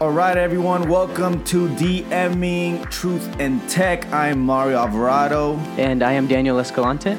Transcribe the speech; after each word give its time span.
All 0.00 0.12
right, 0.12 0.36
everyone, 0.36 0.88
welcome 0.88 1.42
to 1.44 1.68
DMing 1.70 2.88
Truth 2.88 3.40
and 3.40 3.66
Tech. 3.68 4.06
I'm 4.12 4.38
Mario 4.40 4.78
Alvarado. 4.78 5.56
And 5.76 6.04
I 6.04 6.12
am 6.12 6.28
Daniel 6.28 6.60
Escalante. 6.60 7.16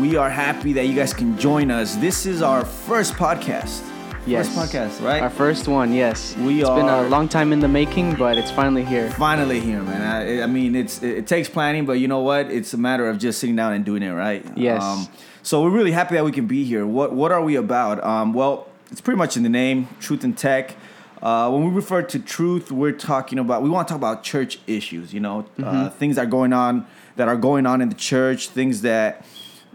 We 0.00 0.16
are 0.16 0.28
happy 0.28 0.72
that 0.72 0.86
you 0.88 0.94
guys 0.94 1.14
can 1.14 1.38
join 1.38 1.70
us. 1.70 1.94
This 1.96 2.26
is 2.26 2.42
our 2.42 2.64
first 2.64 3.14
podcast. 3.14 3.84
Yes. 4.26 4.48
First 4.48 4.72
podcast, 4.74 5.04
right? 5.04 5.22
Our 5.22 5.30
first 5.30 5.68
one, 5.68 5.92
yes. 5.92 6.36
We 6.38 6.62
It's 6.62 6.68
been 6.68 6.88
a 6.88 7.02
long 7.08 7.28
time 7.28 7.52
in 7.52 7.60
the 7.60 7.68
making, 7.68 8.16
but 8.16 8.36
it's 8.36 8.50
finally 8.50 8.84
here. 8.84 9.08
Finally 9.12 9.60
here, 9.60 9.80
man. 9.82 10.02
I, 10.02 10.42
I 10.42 10.46
mean, 10.46 10.74
it's 10.74 11.00
it, 11.04 11.18
it 11.18 11.26
takes 11.28 11.48
planning, 11.48 11.86
but 11.86 11.94
you 12.00 12.08
know 12.08 12.20
what? 12.20 12.50
It's 12.50 12.74
a 12.74 12.78
matter 12.78 13.08
of 13.08 13.18
just 13.18 13.38
sitting 13.38 13.54
down 13.54 13.72
and 13.72 13.84
doing 13.84 14.02
it, 14.02 14.10
right? 14.10 14.44
Um, 14.44 14.52
Yes. 14.56 15.08
so 15.44 15.62
we're 15.62 15.70
really 15.70 15.92
happy 15.92 16.16
that 16.16 16.24
we 16.24 16.32
can 16.32 16.48
be 16.48 16.64
here. 16.64 16.84
What 16.84 17.12
What 17.12 17.30
are 17.30 17.40
we 17.42 17.54
about? 17.54 18.02
Um, 18.02 18.32
well, 18.32 18.66
it's 18.90 19.00
pretty 19.00 19.18
much 19.18 19.36
in 19.36 19.44
the 19.44 19.48
name, 19.48 19.86
truth 20.00 20.24
and 20.24 20.36
tech. 20.36 20.74
Uh, 21.26 21.50
when 21.50 21.64
we 21.64 21.70
refer 21.70 22.02
to 22.02 22.20
truth, 22.20 22.70
we're 22.70 22.92
talking 22.92 23.36
about 23.40 23.60
we 23.60 23.68
want 23.68 23.88
to 23.88 23.92
talk 23.92 23.98
about 23.98 24.22
church 24.22 24.60
issues. 24.68 25.12
You 25.12 25.18
know, 25.18 25.40
uh, 25.58 25.62
Mm-hmm. 25.62 25.98
things 25.98 26.14
that 26.14 26.22
are 26.22 26.30
going 26.30 26.52
on 26.52 26.86
that 27.16 27.26
are 27.26 27.36
going 27.36 27.66
on 27.66 27.80
in 27.82 27.88
the 27.88 27.96
church, 27.96 28.48
things 28.50 28.82
that 28.82 29.26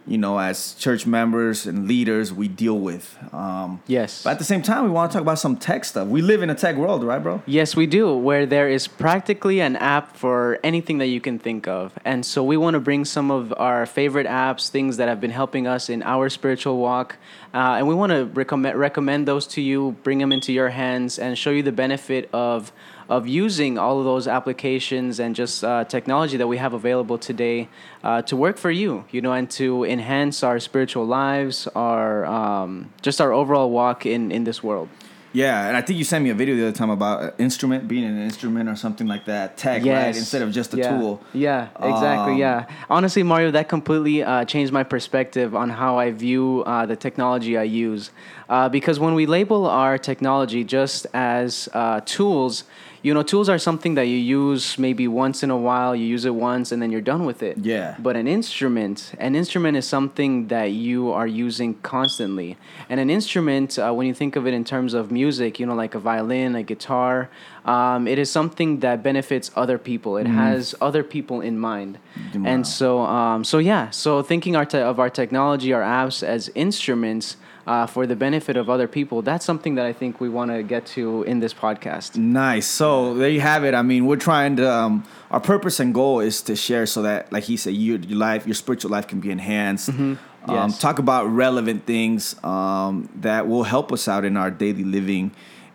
you 0.08 0.18
know, 0.18 0.40
as 0.40 0.74
church 0.76 1.06
members 1.06 1.66
and 1.66 1.88
leaders, 1.88 2.34
we 2.34 2.48
deal 2.48 2.80
with. 2.80 3.18
Um, 3.34 3.82
Yes. 3.88 4.24
but 4.24 4.32
at 4.32 4.40
the 4.40 4.46
same 4.46 4.62
time, 4.62 4.84
we 4.84 4.90
want 4.90 5.12
to 5.12 5.16
talk 5.16 5.22
about 5.22 5.40
some 5.40 5.56
tech 5.58 5.86
stuff. 5.86 6.08
We 6.08 6.22
live 6.22 6.42
in 6.42 6.50
a 6.50 6.56
tech 6.56 6.76
world, 6.76 7.04
right, 7.04 7.22
bro? 7.22 7.42
Yes, 7.46 7.76
we 7.76 7.86
do, 7.86 8.16
where 8.16 8.46
there 8.46 8.68
is 8.68 8.88
practically 8.88 9.62
an 9.62 9.76
app 9.78 10.16
for 10.18 10.60
anything 10.64 10.98
that 10.98 11.08
you 11.08 11.22
can 11.22 11.38
think 11.40 11.68
of. 11.68 11.94
And 12.04 12.26
so 12.26 12.44
we 12.44 12.58
want 12.58 12.74
to 12.74 12.80
bring 12.80 13.06
some 13.06 13.30
of 13.32 13.54
our 13.58 13.86
favorite 13.86 14.28
apps, 14.28 14.70
things 14.70 14.98
that 14.98 15.08
have 15.08 15.22
been 15.22 15.32
helping 15.32 15.68
us 15.68 15.90
in 15.90 16.02
our 16.04 16.30
spiritual 16.30 16.78
walk. 16.78 17.18
Uh, 17.54 17.76
and 17.78 17.88
we 17.88 17.94
want 17.94 18.12
to 18.12 18.26
recommend, 18.34 18.78
recommend 18.80 19.28
those 19.28 19.46
to 19.46 19.62
you, 19.62 19.96
bring 20.04 20.18
them 20.18 20.32
into 20.32 20.52
your 20.52 20.70
hands, 20.70 21.20
and 21.20 21.38
show 21.38 21.52
you 21.52 21.62
the 21.64 21.72
benefit 21.72 22.30
of, 22.34 22.72
of 23.12 23.28
using 23.28 23.78
all 23.78 24.00
of 24.00 24.06
those 24.06 24.26
applications 24.26 25.20
and 25.20 25.36
just 25.36 25.66
uh, 25.66 25.84
technology 25.84 26.38
that 26.38 26.48
we 26.48 26.56
have 26.56 26.74
available 26.74 27.18
today 27.18 27.68
uh, 28.06 28.22
to 28.22 28.38
work 28.38 28.58
for 28.58 28.72
you, 28.72 29.04
you 29.12 29.20
know, 29.20 29.34
and 29.34 29.52
to 29.52 29.84
enhance 29.84 30.44
our 30.44 30.62
spiritual 30.62 31.06
lives, 31.06 31.68
our 31.76 32.26
um, 32.26 32.90
just 33.02 33.20
our 33.20 33.34
overall 33.34 33.70
walk 33.70 34.06
in, 34.06 34.32
in 34.32 34.46
this 34.46 34.64
world. 34.64 34.88
Yeah, 35.34 35.68
and 35.68 35.78
I 35.78 35.82
think 35.82 35.98
you 35.98 36.04
sent 36.06 36.24
me 36.24 36.30
a 36.30 36.34
video 36.34 36.56
the 36.56 36.68
other 36.68 36.76
time 36.76 36.90
about 36.90 37.24
an 37.24 37.32
instrument 37.38 37.88
being 37.88 38.04
an 38.06 38.20
instrument 38.22 38.68
or 38.68 38.76
something 38.76 39.08
like 39.08 39.26
that, 39.26 39.58
tech, 39.58 39.84
right? 39.84 40.08
Instead 40.08 40.42
of 40.42 40.52
just 40.52 40.74
a 40.74 40.78
yeah. 40.78 40.90
tool. 40.90 41.22
Yeah, 41.34 41.70
exactly. 41.80 42.34
Um, 42.34 42.38
yeah. 42.38 42.66
Honestly, 42.90 43.24
Mario, 43.24 43.52
that 43.52 43.70
completely 43.70 44.24
uh, 44.24 44.44
changed 44.46 44.74
my 44.74 44.84
perspective 44.84 45.56
on 45.56 45.70
how 45.70 45.98
I 45.98 46.12
view 46.12 46.64
uh, 46.66 46.86
the 46.86 46.98
technology 46.98 47.58
I 47.58 47.64
use. 47.64 48.12
Uh, 48.50 48.68
because 48.68 49.00
when 49.00 49.16
we 49.16 49.26
label 49.26 49.68
our 49.68 49.98
technology 49.98 50.66
just 50.66 51.08
as 51.14 51.70
uh, 51.74 52.02
tools, 52.04 52.66
you 53.04 53.14
know, 53.14 53.24
tools 53.24 53.50
are 53.50 53.58
something 53.58 53.96
that 53.96 54.06
you 54.06 54.18
use 54.18 54.78
maybe 54.78 55.08
once 55.08 55.42
in 55.42 55.50
a 55.50 55.58
while, 55.58 55.96
you 55.96 56.06
use 56.06 56.26
it 56.26 56.36
once, 56.36 56.72
and 56.72 56.82
then 56.82 56.92
you're 56.92 57.02
done 57.02 57.26
with 57.26 57.42
it. 57.42 57.58
Yeah. 57.58 57.96
But 57.98 58.16
an 58.16 58.28
instrument, 58.28 59.14
an 59.18 59.36
instrument 59.36 59.78
is 59.78 59.88
something 59.88 60.48
that 60.48 60.66
you 60.66 61.12
are 61.12 61.28
using 61.28 61.76
constantly. 61.82 62.58
And 62.90 63.00
an 63.00 63.10
instrument, 63.10 63.80
uh, 63.80 63.92
when 63.92 64.06
you 64.06 64.14
think 64.14 64.36
of 64.36 64.46
it 64.46 64.54
in 64.54 64.64
terms 64.64 64.94
of 64.94 65.12
music, 65.12 65.60
you 65.60 65.66
know, 65.66 65.76
like 65.76 65.96
a 65.96 66.00
violin, 66.00 66.56
a 66.56 66.64
guitar, 66.64 67.30
um, 67.66 68.08
it 68.08 68.18
is 68.18 68.30
something 68.32 68.80
that 68.80 69.04
benefits 69.04 69.52
other 69.56 69.78
people. 69.78 70.18
It 70.18 70.28
has 70.28 70.74
other 70.82 71.04
people 71.04 71.42
in 71.42 71.60
mind. 71.60 72.00
Wow. 72.34 72.44
And 72.46 72.66
so, 72.68 73.02
um, 73.02 73.44
so 73.44 73.60
yeah. 73.60 73.90
So 73.92 74.24
thinking 74.24 74.56
our 74.56 74.66
te- 74.66 74.80
of 74.80 75.00
our 75.00 75.10
technology, 75.10 75.72
our 75.74 75.82
apps 75.84 76.24
as 76.24 76.50
instruments. 76.56 77.38
Uh, 77.68 77.86
for 77.86 78.08
the 78.08 78.16
benefit 78.16 78.58
of 78.58 78.72
other 78.72 78.88
people, 78.88 79.22
that's 79.22 79.46
something 79.46 79.76
that 79.76 79.86
I 79.86 79.94
think 79.94 80.20
we 80.20 80.30
want 80.30 80.50
to 80.50 80.64
get 80.64 80.84
to 80.98 81.22
in 81.24 81.42
this 81.42 81.54
podcast. 81.54 82.18
Nice. 82.18 82.66
So 82.66 83.14
there 83.14 83.30
you 83.30 83.40
have 83.42 83.64
it. 83.64 83.76
I 83.76 83.84
mean, 83.84 84.08
we're 84.08 84.16
trying 84.16 84.56
to. 84.56 84.68
Um, 84.70 85.04
our 85.30 85.40
purpose 85.40 85.80
and 85.80 85.94
goal 85.94 86.22
is 86.22 86.42
to 86.42 86.56
share 86.56 86.88
so 86.88 87.04
that, 87.04 87.32
like 87.32 87.44
he 87.44 87.58
said, 87.58 87.76
your, 87.76 88.00
your 88.00 88.18
life, 88.18 88.48
your 88.48 88.56
spiritual 88.56 88.90
life 88.90 89.08
can 89.08 89.20
be 89.20 89.30
enhanced. 89.30 89.90
Um, 89.90 90.18
Mm-hmm. 90.42 90.52
Yes. 90.52 90.80
talk 90.80 90.98
about 90.98 91.26
relevant 91.28 91.86
things 91.86 92.36
um, 92.44 93.08
that 93.18 93.48
will 93.48 93.62
help 93.64 93.92
us 93.92 94.08
out 94.08 94.26
in 94.26 94.38
our 94.38 94.50
daily 94.50 94.84
living 94.84 95.30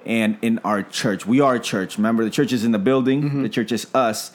and 0.06 0.38
in 0.42 0.58
our 0.64 0.82
church. 0.82 1.26
We 1.26 1.40
are 1.40 1.56
a 1.56 1.60
church. 1.60 1.98
Remember, 1.98 2.24
the 2.24 2.30
church 2.30 2.52
is 2.52 2.64
in 2.64 2.72
the 2.72 2.78
building. 2.78 3.22
Mm-hmm. 3.24 3.42
The 3.42 3.48
church 3.48 3.72
is 3.72 3.86
us. 3.94 4.32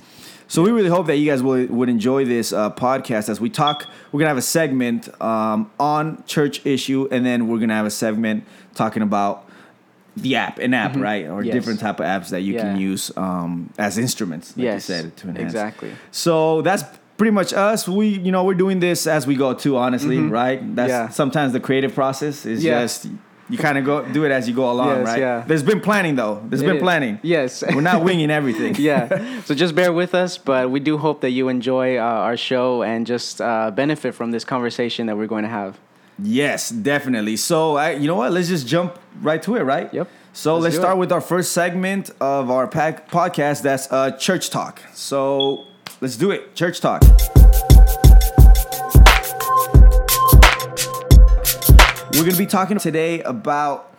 So 0.48 0.62
we 0.62 0.72
really 0.72 0.90
hope 0.90 1.08
that 1.08 1.16
you 1.16 1.32
guys 1.32 1.42
will, 1.42 1.66
would 1.68 1.88
enjoy 1.88 2.26
this 2.26 2.52
uh, 2.52 2.72
podcast 2.72 3.30
as 3.30 3.40
we 3.40 3.50
talk. 3.50 3.88
We're 4.12 4.20
gonna 4.20 4.28
have 4.30 4.38
a 4.38 4.42
segment 4.42 5.08
um, 5.22 5.72
on 5.80 6.24
church 6.26 6.66
issue, 6.66 7.08
and 7.10 7.26
then 7.26 7.48
we're 7.48 7.60
gonna 7.60 7.74
have 7.76 7.86
a 7.86 7.90
segment 7.92 8.44
talking 8.76 9.02
about 9.02 9.48
the 10.18 10.36
app, 10.36 10.60
an 10.60 10.74
app, 10.74 10.98
right, 10.98 11.26
or 11.26 11.38
Mm-hmm. 11.40 11.46
Yes. 11.46 11.54
different 11.54 11.80
type 11.80 12.02
of 12.02 12.06
apps 12.06 12.30
that 12.32 12.42
you 12.42 12.56
can 12.56 12.78
use 12.78 13.16
um, 13.16 13.72
as 13.78 13.98
instruments, 13.98 14.58
like 14.58 14.66
Yes, 14.66 14.90
you 14.90 14.96
said, 14.96 15.16
to 15.18 15.30
enhance. 15.30 15.54
exactly. 15.54 15.92
So 16.12 16.62
that's 16.64 16.84
pretty 17.16 17.32
much 17.32 17.54
us. 17.54 17.88
We, 17.88 18.10
you 18.10 18.32
know, 18.34 18.44
we're 18.44 18.54
doing 18.56 18.82
this 18.82 19.08
as 19.08 19.26
we 19.26 19.36
go 19.36 19.54
too. 19.54 19.78
Honestly, 19.78 20.18
right? 20.20 20.60
That's 20.76 20.92
Mm-hmm. 20.92 21.04
Yeah. 21.06 21.10
sometimes 21.12 21.54
the 21.54 21.62
creative 21.62 21.96
process 21.96 22.46
is 22.46 22.62
Yeah. 22.62 22.82
just 22.82 23.08
you 23.52 23.58
kind 23.58 23.78
of 23.78 23.84
go 23.86 24.04
do 24.18 24.24
it 24.26 24.32
as 24.32 24.48
you 24.50 24.56
go 24.56 24.72
along, 24.72 24.98
Yes, 24.98 25.06
right? 25.08 25.20
yeah. 25.20 25.44
There's 25.46 25.62
been 25.64 25.82
planning 25.82 26.16
though. 26.16 26.42
There's 26.50 26.64
been 26.64 26.78
It- 26.78 26.82
planning. 26.82 27.20
Yes. 27.22 27.64
We're 27.76 27.82
not 27.82 28.04
winging 28.04 28.32
everything. 28.32 28.76
yeah. 28.80 29.42
So 29.44 29.54
just 29.54 29.76
bear 29.76 29.92
with 29.94 30.16
us, 30.16 30.38
but 30.38 30.72
we 30.72 30.80
do 30.80 30.98
hope 30.98 31.22
that 31.22 31.32
you 31.32 31.50
enjoy 31.50 31.98
uh, 31.98 32.02
our 32.28 32.38
show 32.38 32.82
and 32.84 33.06
just 33.06 33.42
uh, 33.42 33.70
benefit 33.72 34.16
from 34.16 34.32
this 34.32 34.44
conversation 34.46 35.06
that 35.08 35.18
we're 35.18 35.28
going 35.28 35.44
to 35.44 35.50
have. 35.62 35.78
Yes, 36.24 36.70
definitely. 36.70 37.36
So, 37.36 37.78
I, 37.78 37.92
you 37.94 38.08
know 38.08 38.16
what? 38.16 38.32
Let's 38.32 38.48
just 38.48 38.68
jump 38.68 38.98
right 39.22 39.42
to 39.44 39.56
it, 39.56 39.64
right? 39.64 39.92
Yep. 39.94 40.08
So 40.34 40.54
Let's 40.54 40.64
let's, 40.64 40.76
start 40.78 40.96
it. 40.96 41.00
with 41.00 41.12
our 41.12 41.22
first 41.22 41.52
segment 41.52 42.12
of 42.22 42.52
our 42.52 42.68
pack 42.68 43.10
podcast. 43.10 43.64
That's 43.64 43.92
uh, 43.92 44.12
church 44.12 44.50
talk. 44.50 44.82
So 44.94 45.66
let's 46.00 46.16
do 46.18 46.32
it. 46.32 46.56
Church 46.56 46.80
talk. 46.80 47.02
We're 52.22 52.28
gonna 52.28 52.38
be 52.38 52.46
talking 52.46 52.78
today 52.78 53.24
about 53.24 53.92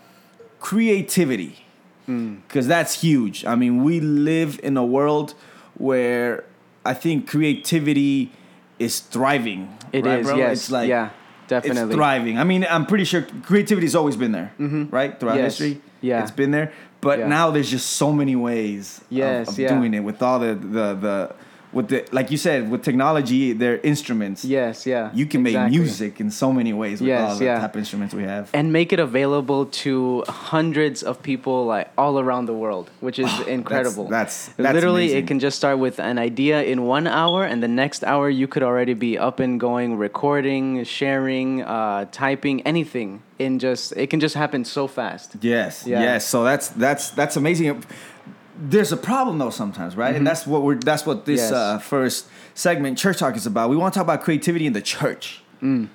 creativity 0.60 1.64
because 2.06 2.68
that's 2.68 3.00
huge. 3.00 3.44
I 3.44 3.56
mean, 3.56 3.82
we 3.82 3.98
live 3.98 4.60
in 4.62 4.76
a 4.76 4.84
world 4.84 5.34
where 5.74 6.44
I 6.84 6.94
think 6.94 7.28
creativity 7.28 8.30
is 8.78 9.00
thriving. 9.00 9.76
It 9.92 10.06
is 10.06 10.06
right, 10.06 10.22
bro? 10.24 10.36
yes. 10.36 10.52
It's 10.52 10.70
like 10.70 10.88
yeah, 10.88 11.10
definitely. 11.48 11.82
it's 11.82 11.94
thriving. 11.94 12.38
I 12.38 12.44
mean, 12.44 12.64
I'm 12.70 12.86
pretty 12.86 13.04
sure 13.04 13.26
creativity 13.42 13.86
has 13.88 13.96
always 13.96 14.14
been 14.16 14.30
there, 14.30 14.52
mm-hmm. 14.56 14.94
right? 14.94 15.18
Throughout 15.18 15.38
Yes. 15.38 15.58
history, 15.58 15.80
Yeah. 16.00 16.22
it's 16.22 16.30
been 16.30 16.52
there. 16.52 16.72
But 17.00 17.18
Yeah. 17.18 17.26
now 17.26 17.50
there's 17.50 17.70
just 17.72 17.90
so 17.90 18.12
many 18.12 18.36
ways 18.36 19.00
of- 19.10 19.48
of, 19.48 19.58
yeah. 19.58 19.74
doing 19.74 19.94
it 19.94 20.00
with 20.04 20.22
all 20.22 20.38
the 20.38 20.54
the 20.54 20.94
the 20.94 21.34
with 21.72 21.88
the 21.88 22.04
like 22.12 22.30
you 22.30 22.36
said 22.36 22.70
with 22.70 22.82
technology, 22.82 23.52
they're 23.52 23.78
instruments. 23.78 24.44
Yes, 24.44 24.86
yeah. 24.86 25.10
You 25.14 25.26
can 25.26 25.42
make 25.42 25.56
music 25.70 26.20
in 26.20 26.30
so 26.30 26.52
many 26.52 26.72
ways 26.72 27.00
with 27.00 27.08
Yes, 27.08 27.30
all 27.32 27.36
the 27.38 27.44
yeah. 27.46 27.60
type 27.60 27.74
of 27.74 27.78
instruments 27.78 28.14
we 28.14 28.24
have. 28.24 28.50
and 28.52 28.72
make 28.72 28.92
it 28.92 29.00
available 29.00 29.66
to 29.84 30.22
hundreds 30.28 31.02
of 31.02 31.22
people 31.22 31.64
like 31.66 31.88
all 31.96 32.18
around 32.18 32.46
the 32.46 32.52
world, 32.52 32.90
which 33.00 33.18
is 33.18 33.30
incredible. 33.46 34.04
that's- 34.08 34.50
that's 34.56 34.74
literally 34.74 35.04
amazing. 35.06 35.24
it 35.24 35.26
can 35.26 35.38
just 35.40 35.56
start 35.56 35.78
with 35.78 35.98
an 35.98 36.18
idea 36.18 36.62
in 36.62 36.82
one 36.86 37.06
hour, 37.06 37.44
and 37.44 37.62
the 37.62 37.68
next 37.68 38.04
hour 38.04 38.28
you 38.28 38.46
could 38.46 38.62
already 38.62 38.94
be 38.94 39.16
up 39.18 39.40
and 39.40 39.58
going, 39.58 39.96
recording, 39.96 40.84
sharing, 40.84 41.62
uh, 41.62 42.04
typing, 42.12 42.60
anything. 42.62 43.22
In 43.38 43.58
just 43.58 43.92
it 43.96 44.08
can 44.10 44.20
just 44.20 44.36
happen 44.36 44.64
so 44.64 44.86
fast. 44.86 45.34
Yes, 45.40 45.84
Yeah. 45.86 46.00
yes. 46.00 46.26
So 46.28 46.44
that's 46.44 46.68
that's 46.68 47.10
that's 47.10 47.36
amazing. 47.36 47.82
There's 48.64 48.92
a 48.92 48.96
problem 48.96 49.38
though 49.38 49.50
sometimes, 49.50 49.96
right? 49.96 50.14
And 50.14 50.24
that's 50.26 50.46
what 50.46 50.62
we're 50.62 50.76
that's 50.76 51.04
what 51.04 51.24
this 51.26 51.40
Mm-hmm. 51.40 51.52
Yes. 51.52 51.76
uh, 51.76 51.78
first 51.80 52.26
segment 52.54 52.96
church 52.96 53.18
talk 53.18 53.36
is 53.36 53.46
about. 53.46 53.70
We 53.70 53.76
want 53.76 53.92
to 53.94 53.98
talk 53.98 54.06
about 54.06 54.22
creativity 54.22 54.66
in 54.66 54.72
the 54.72 54.82
church 54.82 55.42
Mm. 55.62 55.88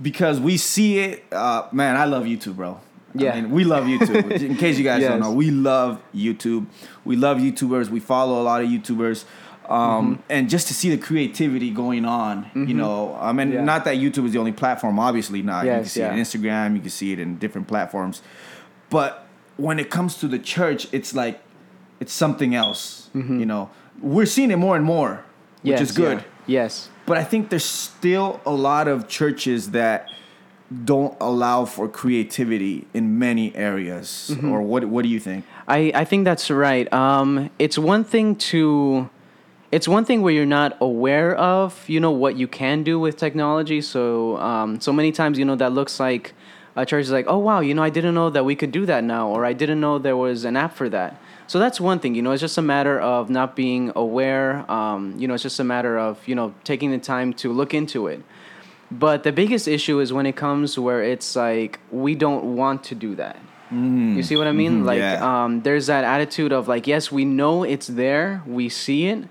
because 0.00 0.40
we 0.40 0.56
see 0.56 0.98
it. 0.98 1.24
Uh, 1.32 1.68
man, 1.72 1.96
I 1.96 2.04
love 2.06 2.24
YouTube, 2.24 2.56
bro. 2.56 2.80
Yeah. 3.14 3.32
I 3.32 3.40
mean, 3.42 3.50
we 3.50 3.64
love 3.64 3.84
YouTube. 3.84 4.30
in 4.50 4.56
case 4.56 4.76
you 4.78 4.84
guys 4.84 5.02
don't 5.02 5.20
know, 5.20 5.32
we 5.32 5.50
love 5.50 6.00
YouTube. 6.14 6.66
We 7.04 7.16
love 7.16 7.38
YouTubers. 7.38 7.88
We 7.90 8.00
follow 8.00 8.40
a 8.40 8.44
lot 8.44 8.62
of 8.62 8.68
YouTubers. 8.68 9.24
Um, 9.68 10.16
Mm-hmm. 10.16 10.22
And 10.28 10.50
just 10.50 10.66
to 10.68 10.74
see 10.74 10.90
the 10.90 10.98
creativity 10.98 11.70
going 11.70 12.04
on, 12.04 12.50
you 12.54 12.74
know, 12.74 13.16
I 13.20 13.32
mean, 13.32 13.52
Yeah. 13.52 13.64
not 13.64 13.84
that 13.86 13.96
YouTube 13.96 14.26
is 14.26 14.32
the 14.32 14.38
only 14.38 14.52
platform, 14.52 14.98
obviously 14.98 15.40
not. 15.42 15.64
you 15.64 15.70
can 15.70 15.80
Yes, 15.80 15.92
see 15.92 16.02
it 16.02 16.10
on. 16.10 16.18
Instagram, 16.18 16.74
you 16.76 16.80
can 16.80 16.90
see 16.90 17.12
it 17.12 17.18
in 17.18 17.38
different 17.38 17.66
platforms. 17.68 18.20
But 18.90 19.26
when 19.56 19.78
it 19.78 19.88
comes 19.90 20.16
to 20.18 20.28
the 20.28 20.38
church, 20.38 20.86
it's 20.92 21.14
like 21.14 21.40
it's 22.04 22.12
something 22.12 22.54
else. 22.54 23.08
You 23.14 23.46
know, 23.46 23.70
we're 24.00 24.26
seeing 24.36 24.50
it 24.50 24.56
more 24.66 24.76
and 24.76 24.84
more, 24.84 25.12
which 25.62 25.74
Mm-hmm. 25.74 25.82
Is 25.82 25.92
good. 25.92 26.18
yeah. 26.18 26.62
Yes. 26.62 26.90
But 27.06 27.16
I 27.16 27.24
think 27.24 27.48
there's 27.50 27.64
still 27.64 28.40
a 28.44 28.50
lot 28.52 28.86
of 28.88 29.08
churches 29.08 29.70
that 29.70 30.08
don't 30.84 31.16
allow 31.20 31.64
for 31.64 31.88
creativity 31.88 32.86
in 32.92 33.18
many 33.18 33.54
areas. 33.54 34.06
Mm-hmm. 34.32 34.50
Or 34.52 34.60
what? 34.62 34.84
What 34.92 35.02
do 35.04 35.08
you 35.08 35.20
think? 35.20 35.44
I, 35.68 35.92
I 35.94 36.04
think 36.04 36.24
that's 36.24 36.50
right. 36.50 36.86
Um, 36.92 37.50
it's 37.58 37.78
one 37.78 38.04
thing 38.04 38.36
to, 38.52 39.08
it's 39.70 39.88
one 39.88 40.04
thing 40.04 40.20
where 40.22 40.34
you're 40.34 40.54
not 40.60 40.76
aware 40.80 41.34
of, 41.36 41.88
you 41.88 42.00
know, 42.00 42.10
what 42.10 42.36
you 42.36 42.48
can 42.48 42.82
do 42.82 42.98
with 42.98 43.16
technology. 43.16 43.80
So, 43.80 44.36
um, 44.38 44.80
so 44.80 44.92
many 44.92 45.12
times, 45.12 45.38
you 45.38 45.44
know, 45.44 45.56
that 45.56 45.72
looks 45.72 45.98
like 46.00 46.34
a 46.76 46.84
church 46.84 47.04
is 47.08 47.12
like, 47.12 47.26
oh 47.28 47.38
wow, 47.38 47.60
you 47.60 47.72
know, 47.76 47.82
I 47.82 47.90
didn't 47.90 48.14
know 48.14 48.28
that 48.30 48.44
we 48.44 48.54
could 48.56 48.72
do 48.72 48.84
that 48.86 49.02
now, 49.04 49.28
or 49.28 49.44
I 49.46 49.52
didn't 49.54 49.80
know 49.80 49.98
there 49.98 50.16
was 50.16 50.44
an 50.44 50.56
app 50.56 50.74
for 50.74 50.88
that. 50.90 51.10
So 51.46 51.58
that's 51.58 51.80
one 51.80 51.98
thing, 51.98 52.14
you 52.14 52.22
know, 52.22 52.32
it's 52.32 52.40
just 52.40 52.56
a 52.58 52.62
matter 52.62 52.98
of 52.98 53.28
not 53.30 53.54
being 53.54 53.92
aware. 53.94 54.68
Um, 54.70 55.14
you 55.18 55.28
know, 55.28 55.34
it's 55.34 55.42
just 55.42 55.60
a 55.60 55.64
matter 55.64 55.98
of 55.98 56.26
you 56.26 56.34
know 56.34 56.54
taking 56.64 56.90
the 56.90 56.98
time 56.98 57.32
to 57.34 57.52
look 57.52 57.74
into 57.74 58.06
it. 58.06 58.22
But 58.90 59.22
the 59.24 59.32
biggest 59.32 59.66
issue 59.68 59.98
is 60.00 60.12
when 60.12 60.26
it 60.26 60.36
comes 60.36 60.78
where 60.78 61.02
it's 61.02 61.36
like 61.36 61.80
we 61.90 62.14
don't 62.14 62.56
want 62.56 62.84
to 62.84 62.94
do 62.94 63.14
that. 63.16 63.36
You 63.70 64.22
see 64.22 64.36
what 64.36 64.46
I 64.46 64.52
mean? 64.52 64.82
Mhm, 64.82 64.86
Like, 64.86 64.98
yeah. 65.00 65.44
um, 65.44 65.62
there's 65.62 65.86
that 65.88 66.04
attitude 66.04 66.52
of 66.52 66.68
like, 66.68 66.86
yes, 66.86 67.10
we 67.10 67.24
know 67.24 67.64
it's 67.64 67.88
there, 67.88 68.40
we 68.46 68.68
see 68.68 69.06
it, 69.06 69.24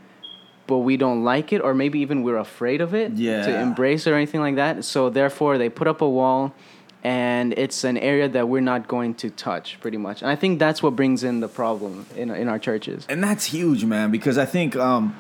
but 0.68 0.80
we 0.80 0.98
don't 0.98 1.24
like 1.24 1.54
it, 1.54 1.62
or 1.62 1.74
maybe 1.74 2.00
even 2.00 2.24
we're 2.24 2.38
afraid 2.38 2.81
of 2.81 2.94
it 2.94 3.16
to 3.45 3.59
embrace 3.62 4.06
it 4.06 4.12
or 4.12 4.16
anything 4.16 4.42
like 4.42 4.56
that. 4.56 4.83
So 4.83 5.09
therefore, 5.09 5.57
they 5.57 5.69
put 5.69 5.88
up 5.88 6.01
a 6.01 6.09
wall, 6.09 6.54
and 7.03 7.53
it's 7.57 7.83
an 7.83 7.97
area 7.97 8.29
that 8.29 8.47
we're 8.47 8.61
not 8.61 8.88
going 8.88 9.13
to 9.15 9.29
touch, 9.29 9.77
pretty 9.81 9.97
much. 9.97 10.21
And 10.21 10.31
I 10.31 10.35
think 10.35 10.57
that's 10.59 10.81
what 10.81 10.95
brings 10.95 11.23
in 11.23 11.39
the 11.41 11.47
problem 11.50 12.05
in 12.15 12.29
in 12.31 12.47
our 12.47 12.59
churches. 12.59 13.05
and 13.09 13.23
that's 13.23 13.45
huge, 13.45 13.83
man. 13.85 14.09
Because 14.11 14.38
I 14.38 14.45
think 14.45 14.75
um, 14.75 15.15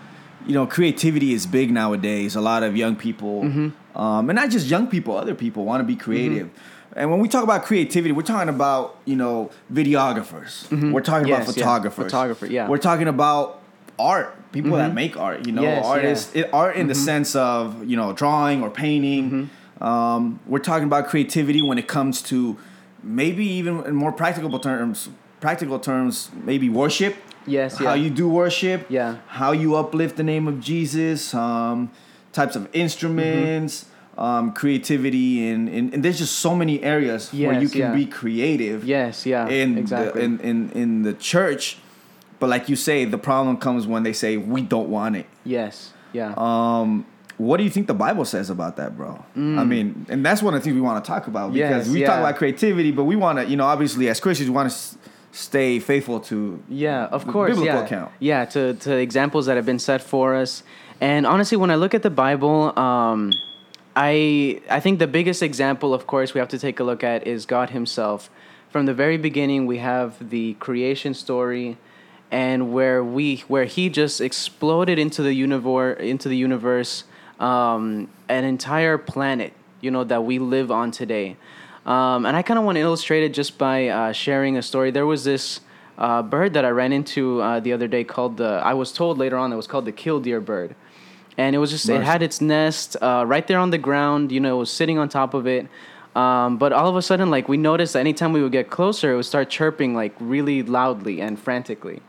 you 0.47 0.53
know 0.53 0.65
creativity 0.65 1.33
is 1.33 1.45
big 1.45 1.71
nowadays. 1.71 2.35
A 2.35 2.41
lot 2.41 2.63
of 2.63 2.75
young 2.77 2.95
people, 2.95 3.43
Mm-hmm. 3.43 3.99
um, 3.99 4.29
and 4.29 4.35
not 4.35 4.49
just 4.49 4.67
young 4.67 4.87
people, 4.87 5.17
other 5.17 5.35
people 5.35 5.65
want 5.65 5.79
to 5.81 5.85
be 5.85 5.95
creative. 5.95 6.49
And 6.95 7.09
when 7.09 7.19
we 7.19 7.27
talk 7.27 7.43
about 7.43 7.63
creativity, 7.63 8.11
we're 8.11 8.21
talking 8.35 8.49
about 8.49 8.97
you 9.05 9.15
know 9.15 9.49
videographers. 9.71 10.69
We're 10.93 11.01
talking 11.01 11.27
about 11.27 11.41
Mm-hmm. 11.41 11.49
Yeah. 11.59 11.65
photographers. 11.65 12.05
Photographer, 12.05 12.45
yeah. 12.45 12.69
We're 12.69 12.77
talking 12.77 13.07
about 13.07 13.61
art. 13.99 14.35
People 14.51 14.77
that 14.77 14.93
make 14.93 15.17
art. 15.17 15.45
You 15.47 15.53
know, 15.53 15.63
Yes, 15.63 15.85
artists. 15.85 16.35
yeah. 16.35 16.43
It, 16.43 16.53
art 16.53 16.75
in 16.75 16.87
the 16.87 16.95
sense 16.95 17.35
of 17.35 17.83
you 17.89 17.97
know 17.97 18.13
drawing 18.13 18.61
or 18.63 18.69
painting. 18.69 19.49
Um, 19.83 20.39
we're 20.47 20.59
talking 20.59 20.85
about 20.87 21.07
creativity 21.07 21.61
when 21.61 21.77
it 21.77 21.87
comes 21.87 22.21
to 22.23 22.57
maybe 23.03 23.45
even 23.45 23.83
in 23.85 23.95
more 23.95 24.11
practical 24.13 24.57
terms. 24.59 25.09
Practical 25.41 25.77
terms, 25.77 26.31
maybe 26.45 26.69
worship 26.69 27.15
Yes, 27.45 27.77
how 27.77 27.93
yeah. 27.93 28.03
you 28.03 28.09
do 28.09 28.29
worship, 28.29 28.85
Yeah. 28.89 29.17
how 29.27 29.51
you 29.51 29.75
uplift 29.75 30.15
the 30.15 30.23
name 30.23 30.47
of 30.47 30.61
Jesus, 30.61 31.33
um, 31.33 31.91
types 32.31 32.55
of 32.55 32.69
instruments, 32.73 33.83
Mm-hmm. 34.15 34.21
um, 34.21 34.53
creativity, 34.53 35.49
and, 35.49 35.67
and 35.67 35.93
and 35.93 36.03
there's 36.03 36.19
just 36.19 36.35
so 36.39 36.55
many 36.55 36.81
areas 36.83 37.33
where 37.33 37.59
you 37.61 37.67
can 37.67 37.81
yeah. 37.81 37.93
be 37.95 38.05
creative 38.05 38.85
Yes, 38.85 39.25
yeah, 39.25 39.47
in 39.49 39.77
exactly. 39.77 40.21
the, 40.21 40.25
in, 40.25 40.39
in 40.39 40.71
in 40.71 41.01
the 41.03 41.13
church. 41.13 41.77
But 42.39 42.49
like 42.49 42.69
you 42.69 42.75
say, 42.77 43.03
the 43.05 43.17
problem 43.17 43.57
comes 43.57 43.85
when 43.87 44.03
they 44.03 44.13
say 44.13 44.37
we 44.37 44.61
don't 44.61 44.87
want 44.89 45.15
it. 45.17 45.25
yes, 45.43 45.91
yeah. 46.13 46.33
Um, 46.37 47.05
what 47.37 47.57
do 47.57 47.63
you 47.63 47.69
think 47.69 47.87
the 47.87 47.93
Bible 47.93 48.25
says 48.25 48.49
about 48.49 48.75
that, 48.77 48.95
bro? 48.95 49.23
I 49.35 49.63
mean, 49.63 50.05
and 50.09 50.25
that's 50.25 50.41
one 50.43 50.53
of 50.53 50.61
the 50.61 50.63
things 50.63 50.75
we 50.75 50.81
want 50.81 51.03
to 51.03 51.07
talk 51.07 51.27
about 51.27 51.53
because 51.53 51.87
Mm. 51.87 51.87
Yes, 51.87 51.93
we 51.93 52.03
talk 52.03 52.19
about 52.19 52.35
creativity, 52.35 52.91
but 52.91 53.05
we 53.05 53.15
want 53.15 53.39
to, 53.39 53.45
you 53.45 53.55
know, 53.55 53.65
obviously 53.65 54.07
as 54.09 54.19
Christians, 54.19 54.49
we 54.49 54.55
want 54.55 54.69
to 54.69 54.75
s- 54.75 54.97
stay 55.31 55.79
faithful 55.79 56.19
to 56.19 56.61
Yeah, 56.69 57.05
of 57.05 57.25
the 57.25 57.31
course. 57.31 57.49
biblical 57.51 57.75
yeah. 57.75 57.83
account. 57.85 58.11
Yeah, 58.19 58.45
to, 58.45 58.73
to 58.75 58.95
examples 58.97 59.47
that 59.47 59.55
have 59.55 59.65
been 59.65 59.79
set 59.79 60.01
for 60.01 60.35
us. 60.35 60.63
And 61.01 61.25
honestly, 61.25 61.57
when 61.57 61.71
I 61.71 61.75
look 61.75 61.93
at 61.95 62.03
the 62.03 62.11
Bible, 62.11 62.77
um, 62.77 63.31
I 63.95 64.61
I 64.69 64.79
think 64.79 64.99
the 64.99 65.07
biggest 65.07 65.41
example, 65.43 65.93
of 65.93 66.07
course, 66.07 66.33
we 66.33 66.39
have 66.39 66.49
to 66.49 66.59
take 66.59 66.79
a 66.79 66.83
look 66.83 67.03
at 67.03 67.27
is 67.27 67.45
God 67.45 67.71
Himself. 67.71 68.29
From 68.69 68.85
the 68.85 68.93
very 68.93 69.17
beginning, 69.17 69.65
we 69.67 69.77
have 69.79 70.29
the 70.29 70.53
creation 70.55 71.13
story, 71.13 71.77
and 72.31 72.71
where 72.73 73.03
we 73.03 73.43
where 73.47 73.65
He 73.65 73.89
just 73.89 74.19
exploded 74.21 74.97
into 74.97 75.21
the 75.21 75.33
universe 75.33 75.99
into 75.99 76.27
the 76.29 76.37
universe, 76.37 77.03
um, 77.43 78.07
an 78.29 78.45
entire 78.45 78.97
planet, 78.97 79.53
you 79.81 79.91
know, 79.91 80.03
that 80.05 80.23
we 80.23 80.39
live 80.39 80.71
on 80.71 80.91
today. 80.91 81.35
Um, 81.85 82.25
and 82.25 82.37
I 82.37 82.41
kind 82.41 82.57
of 82.57 82.63
want 82.63 82.77
to 82.77 82.81
illustrate 82.81 83.23
it 83.23 83.33
just 83.33 83.57
by 83.57 83.89
uh, 83.89 84.11
sharing 84.13 84.57
a 84.57 84.61
story. 84.61 84.91
There 84.91 85.05
was 85.05 85.25
this 85.25 85.59
uh, 85.97 86.21
bird 86.23 86.53
that 86.53 86.63
I 86.63 86.69
ran 86.69 86.93
into 86.93 87.41
uh, 87.41 87.59
the 87.59 87.73
other 87.73 87.89
day 87.89 88.05
called 88.05 88.37
the. 88.37 88.61
I 88.63 88.73
was 88.73 88.93
told 88.93 89.17
later 89.17 89.37
on 89.37 89.51
it 89.51 89.57
was 89.57 89.67
called 89.67 89.83
the 89.83 89.91
killdeer 89.91 90.39
bird, 90.39 90.75
and 91.37 91.53
it 91.53 91.59
was 91.59 91.71
just 91.71 91.89
it 91.89 92.01
had 92.01 92.23
its 92.23 92.39
nest 92.39 92.95
uh, 93.01 93.25
right 93.27 93.45
there 93.45 93.59
on 93.59 93.71
the 93.71 93.77
ground. 93.77 94.31
You 94.31 94.39
know, 94.39 94.55
it 94.55 94.59
was 94.59 94.71
sitting 94.71 94.97
on 94.97 95.09
top 95.09 95.33
of 95.33 95.45
it. 95.45 95.67
Um, 96.15 96.57
but 96.57 96.71
all 96.71 96.87
of 96.87 96.95
a 96.95 97.01
sudden, 97.01 97.29
like 97.29 97.49
we 97.49 97.57
noticed, 97.57 97.93
that 97.93 97.99
anytime 97.99 98.31
we 98.31 98.41
would 98.41 98.51
get 98.51 98.69
closer, 98.69 99.11
it 99.11 99.15
would 99.17 99.25
start 99.25 99.49
chirping 99.49 99.93
like 99.93 100.15
really 100.19 100.63
loudly 100.63 101.19
and 101.19 101.37
frantically. 101.37 102.01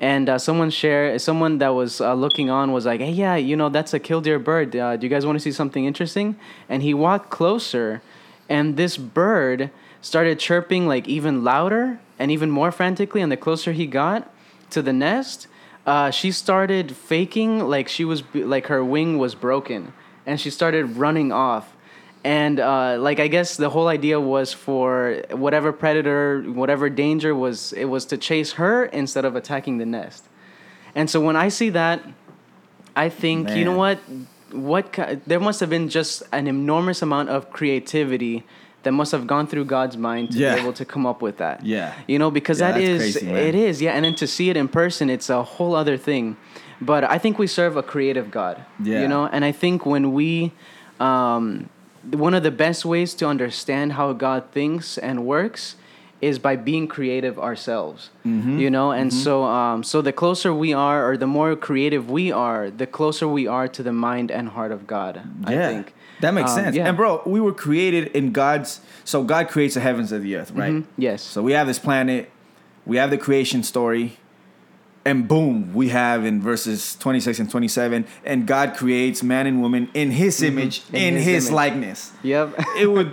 And 0.00 0.28
uh, 0.28 0.38
someone 0.38 0.70
share, 0.70 1.18
someone 1.18 1.58
that 1.58 1.70
was 1.70 2.00
uh, 2.00 2.14
looking 2.14 2.50
on 2.50 2.72
was 2.72 2.86
like, 2.86 3.00
"Hey, 3.00 3.10
yeah, 3.10 3.34
you 3.34 3.56
know 3.56 3.68
that's 3.68 3.92
a 3.92 3.98
killdeer 3.98 4.38
bird. 4.38 4.74
Uh, 4.76 4.96
do 4.96 5.06
you 5.06 5.10
guys 5.10 5.26
want 5.26 5.36
to 5.36 5.40
see 5.40 5.50
something 5.52 5.84
interesting?" 5.84 6.36
And 6.68 6.82
he 6.82 6.94
walked 6.94 7.30
closer, 7.30 8.00
and 8.48 8.76
this 8.76 8.96
bird 8.96 9.70
started 10.00 10.38
chirping 10.38 10.86
like 10.86 11.08
even 11.08 11.42
louder 11.42 11.98
and 12.18 12.30
even 12.30 12.50
more 12.50 12.70
frantically. 12.70 13.20
And 13.20 13.32
the 13.32 13.36
closer 13.36 13.72
he 13.72 13.86
got 13.86 14.32
to 14.70 14.82
the 14.82 14.92
nest, 14.92 15.48
uh, 15.84 16.10
she 16.10 16.30
started 16.30 16.94
faking 16.94 17.68
like 17.68 17.88
she 17.88 18.04
was 18.04 18.22
like 18.34 18.68
her 18.68 18.84
wing 18.84 19.18
was 19.18 19.34
broken, 19.34 19.92
and 20.26 20.40
she 20.40 20.50
started 20.50 20.96
running 20.96 21.32
off. 21.32 21.74
And 22.24 22.58
uh, 22.60 22.96
like 22.98 23.20
I 23.20 23.28
guess 23.28 23.56
the 23.56 23.70
whole 23.70 23.88
idea 23.88 24.18
was 24.20 24.52
for 24.52 25.22
whatever 25.30 25.72
predator, 25.72 26.42
whatever 26.42 26.90
danger 26.90 27.34
was, 27.34 27.72
it 27.72 27.84
was 27.86 28.04
to 28.06 28.16
chase 28.16 28.52
her 28.52 28.84
instead 28.86 29.24
of 29.24 29.36
attacking 29.36 29.78
the 29.78 29.86
nest. 29.86 30.24
And 30.94 31.08
so 31.08 31.20
when 31.20 31.36
I 31.36 31.48
see 31.48 31.70
that, 31.70 32.02
I 32.96 33.08
think 33.08 33.50
you 33.50 33.64
know 33.64 33.76
what? 33.76 33.98
What 34.50 34.92
there 35.26 35.38
must 35.40 35.60
have 35.60 35.70
been 35.70 35.88
just 35.88 36.22
an 36.32 36.46
enormous 36.48 37.02
amount 37.02 37.28
of 37.28 37.50
creativity 37.52 38.44
that 38.82 38.92
must 38.92 39.12
have 39.12 39.26
gone 39.26 39.46
through 39.46 39.66
God's 39.66 39.96
mind 39.96 40.32
to 40.32 40.38
Yeah. 40.38 40.54
be 40.54 40.60
able 40.62 40.72
to 40.74 40.84
come 40.84 41.04
up 41.06 41.20
with 41.20 41.36
that. 41.38 41.64
Yeah. 41.64 41.92
You 42.06 42.18
know, 42.18 42.30
because 42.30 42.60
Yeah, 42.60 42.72
that 42.72 42.80
is 42.80 43.00
crazy, 43.18 43.28
it 43.28 43.54
is, 43.54 43.82
yeah, 43.82 43.92
and 43.92 44.04
then 44.04 44.14
to 44.16 44.26
see 44.26 44.50
it 44.50 44.56
in 44.56 44.68
person, 44.68 45.10
it's 45.10 45.28
a 45.28 45.42
whole 45.42 45.74
other 45.74 45.96
thing. 45.96 46.36
But 46.80 47.04
I 47.04 47.18
think 47.18 47.38
we 47.38 47.46
serve 47.48 47.76
a 47.76 47.82
creative 47.82 48.30
God. 48.30 48.64
Yeah. 48.82 49.02
You 49.02 49.08
know, 49.08 49.26
and 49.26 49.44
I 49.44 49.52
think 49.52 49.84
when 49.84 50.12
we, 50.12 50.52
um, 51.00 51.68
one 52.12 52.34
of 52.34 52.42
the 52.42 52.50
best 52.50 52.84
ways 52.84 53.14
to 53.14 53.26
understand 53.26 53.92
how 53.94 54.12
God 54.12 54.44
thinks 54.52 54.98
and 54.98 55.24
works 55.26 55.76
is 56.20 56.38
by 56.40 56.56
being 56.56 56.88
creative 56.88 57.38
ourselves. 57.38 58.10
Mm-hmm. 58.26 58.58
You 58.58 58.70
know, 58.70 58.90
and 58.90 59.12
so 59.14 59.44
um, 59.44 59.84
so 59.84 60.02
the 60.02 60.12
closer 60.12 60.52
we 60.52 60.72
are, 60.72 61.08
or 61.08 61.16
the 61.16 61.26
more 61.28 61.54
creative 61.54 62.10
we 62.10 62.32
are, 62.32 62.70
the 62.70 62.86
closer 62.86 63.28
we 63.28 63.46
are 63.46 63.68
to 63.68 63.82
the 63.82 63.92
mind 63.92 64.30
and 64.30 64.48
heart 64.48 64.72
of 64.72 64.86
God. 64.86 65.20
I 65.44 65.52
yeah, 65.54 65.68
think 65.68 65.94
that 66.20 66.34
makes 66.34 66.50
Um, 66.50 66.56
sense. 66.64 66.76
yeah. 66.76 66.88
And 66.88 66.96
bro, 66.96 67.22
we 67.24 67.40
were 67.40 67.52
created 67.54 68.08
in 68.08 68.32
God's. 68.32 68.80
So 69.04 69.22
God 69.22 69.48
creates 69.48 69.74
the 69.74 69.80
heavens 69.80 70.10
and 70.10 70.24
the 70.24 70.34
earth, 70.36 70.50
right? 70.50 70.72
Mhm. 70.72 70.84
Yes. 70.96 71.22
So 71.22 71.40
we 71.42 71.52
have 71.52 71.66
this 71.68 71.78
planet, 71.78 72.30
we 72.84 72.96
have 72.96 73.10
the 73.10 73.18
creation 73.18 73.62
story, 73.62 74.18
and 75.08 75.26
boom, 75.26 75.72
we 75.74 75.88
have 75.88 76.24
in 76.24 76.40
verses 76.42 76.96
twenty 76.96 77.20
six 77.20 77.38
and 77.40 77.50
twenty 77.50 77.68
seven, 77.68 78.04
and 78.24 78.46
God 78.46 78.76
creates 78.76 79.22
man 79.22 79.46
and 79.46 79.60
woman 79.62 79.88
in 79.94 80.10
His 80.12 80.42
image, 80.42 80.82
Mm-hmm. 80.82 80.96
In 80.96 81.02
in, 81.02 81.14
His 81.14 81.24
His, 81.24 81.46
image. 81.48 81.54
likeness. 81.56 82.12
Yep. 82.22 82.46
it 82.78 82.86
would. 82.86 83.10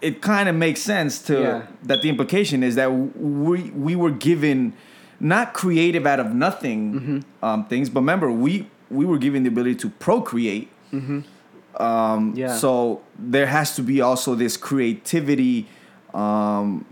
It 0.00 0.20
kind 0.20 0.48
of 0.50 0.54
makes 0.54 0.80
sense 0.82 1.22
to 1.28 1.34
Yeah. 1.40 1.62
that. 1.84 2.02
The 2.02 2.08
implication 2.08 2.62
is 2.62 2.74
that 2.74 2.88
we 2.92 3.70
we 3.70 3.96
were 3.96 4.10
given 4.10 4.74
not 5.18 5.54
creative 5.54 6.04
out 6.06 6.20
of 6.20 6.34
nothing 6.34 6.80
Mm-hmm. 6.92 7.44
um, 7.44 7.64
things, 7.66 7.88
but 7.88 8.00
remember 8.00 8.30
we 8.30 8.68
we 8.90 9.04
were 9.06 9.18
given 9.18 9.42
the 9.44 9.48
ability 9.48 9.76
to 9.76 9.88
procreate. 9.98 10.68
Um, 10.92 12.34
Yeah. 12.36 12.54
So 12.56 13.00
there 13.18 13.46
has 13.46 13.74
to 13.76 13.82
be 13.82 14.00
also 14.02 14.34
this 14.36 14.56
creativity 14.56 15.66
um, 16.12 16.84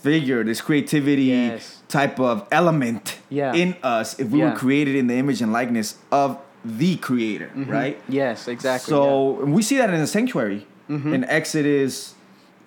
figure, 0.00 0.42
this 0.44 0.60
creativity 0.60 1.24
Yes. 1.24 1.81
Type 1.92 2.18
of 2.18 2.46
element 2.50 3.18
Yeah. 3.28 3.52
in 3.62 3.76
us 3.82 4.18
if 4.18 4.30
we 4.30 4.38
Yeah. 4.40 4.50
were 4.50 4.56
created 4.56 4.96
in 4.96 5.06
the 5.08 5.14
image 5.22 5.42
and 5.44 5.52
likeness 5.52 5.96
of 6.10 6.38
the 6.64 6.96
Creator, 6.96 7.50
right? 7.68 7.98
yes. 8.08 8.48
Exactly. 8.48 8.88
So 8.90 9.42
and 9.42 9.52
we 9.52 9.62
see 9.62 9.76
that 9.78 9.90
in 9.92 10.00
the 10.00 10.06
sanctuary 10.06 10.66
in 10.88 11.24
Exodus 11.24 12.14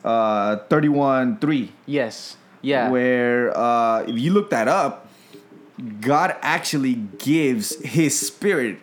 uh, 0.03 0.57
31 0.69 1.37
3, 1.39 1.71
yes. 1.87 2.37
Yeah. 2.61 2.89
where 2.89 3.55
uh, 3.57 4.01
if 4.07 4.17
you 4.17 4.31
look 4.33 4.49
that 4.51 4.67
up, 4.67 5.07
God 6.01 6.35
actually 6.41 6.95
gives 7.17 7.75
his 7.83 8.13
spirit 8.19 8.77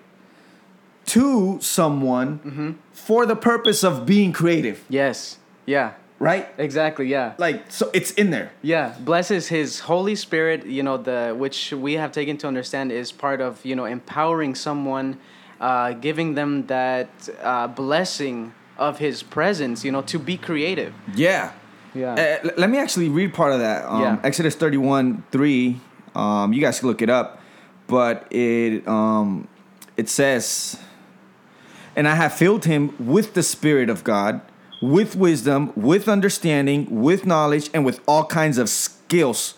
to 1.07 1.59
someone 1.61 2.39
Mm-hmm. 2.45 2.71
for 2.93 3.27
the 3.27 3.37
purpose 3.37 3.83
of 3.85 4.07
being 4.07 4.33
creative, 4.33 4.83
Yes. 4.89 5.39
Yeah. 5.67 5.93
Right? 6.23 6.49
Exactly. 6.59 7.07
Yeah. 7.09 7.35
Like, 7.39 7.71
so 7.71 7.91
it's 7.93 8.13
in 8.13 8.31
there. 8.31 8.51
Yeah, 8.63 8.95
blesses 9.01 9.49
His 9.49 9.81
Holy 9.81 10.15
Spirit. 10.15 10.65
You 10.67 10.83
know 10.83 10.97
the 10.97 11.35
which 11.37 11.73
we 11.73 11.95
have 11.95 12.13
taken 12.13 12.37
to 12.39 12.47
understand 12.47 12.93
is 12.93 13.13
part 13.13 13.41
of 13.41 13.65
you 13.65 13.75
know 13.77 13.85
empowering 13.85 14.55
someone, 14.55 15.19
uh, 15.61 15.93
giving 15.93 16.35
them 16.35 16.67
that 16.67 17.11
uh, 17.43 17.67
blessing 17.69 18.55
of 18.79 18.99
His 18.99 19.23
presence. 19.23 19.85
You 19.85 19.93
know 19.93 20.03
to 20.03 20.19
be 20.19 20.37
creative. 20.37 20.95
Yeah. 21.15 21.53
Yeah. 21.95 22.15
Uh, 22.45 22.51
let 22.57 22.71
me 22.71 22.79
actually 22.79 23.11
read 23.11 23.35
part 23.35 23.53
of 23.53 23.59
that. 23.59 23.85
Um, 23.85 24.01
Yeah. 24.01 24.19
Exodus 24.25 24.55
31 24.55 25.25
3. 25.31 25.81
Um, 26.15 26.53
you 26.55 26.61
guys 26.61 26.81
can 26.81 26.89
look 26.89 27.03
it 27.03 27.11
up. 27.11 27.41
But 27.87 28.33
it 28.33 28.89
um, 28.89 29.49
it 29.97 30.09
says, 30.09 30.79
And 31.95 32.09
I 32.09 32.15
have 32.15 32.33
filled 32.33 32.65
him 32.65 32.95
with 32.99 33.35
the 33.35 33.43
Spirit 33.43 33.91
of 33.91 34.03
God, 34.05 34.41
with 34.83 35.17
wisdom, 35.17 35.73
with 35.77 36.09
understanding, 36.09 36.87
with 36.91 37.25
knowledge, 37.25 37.71
and 37.73 37.87
with 37.87 38.01
all 38.07 38.25
kinds 38.27 38.59
of 38.59 38.69
skills. 38.69 39.55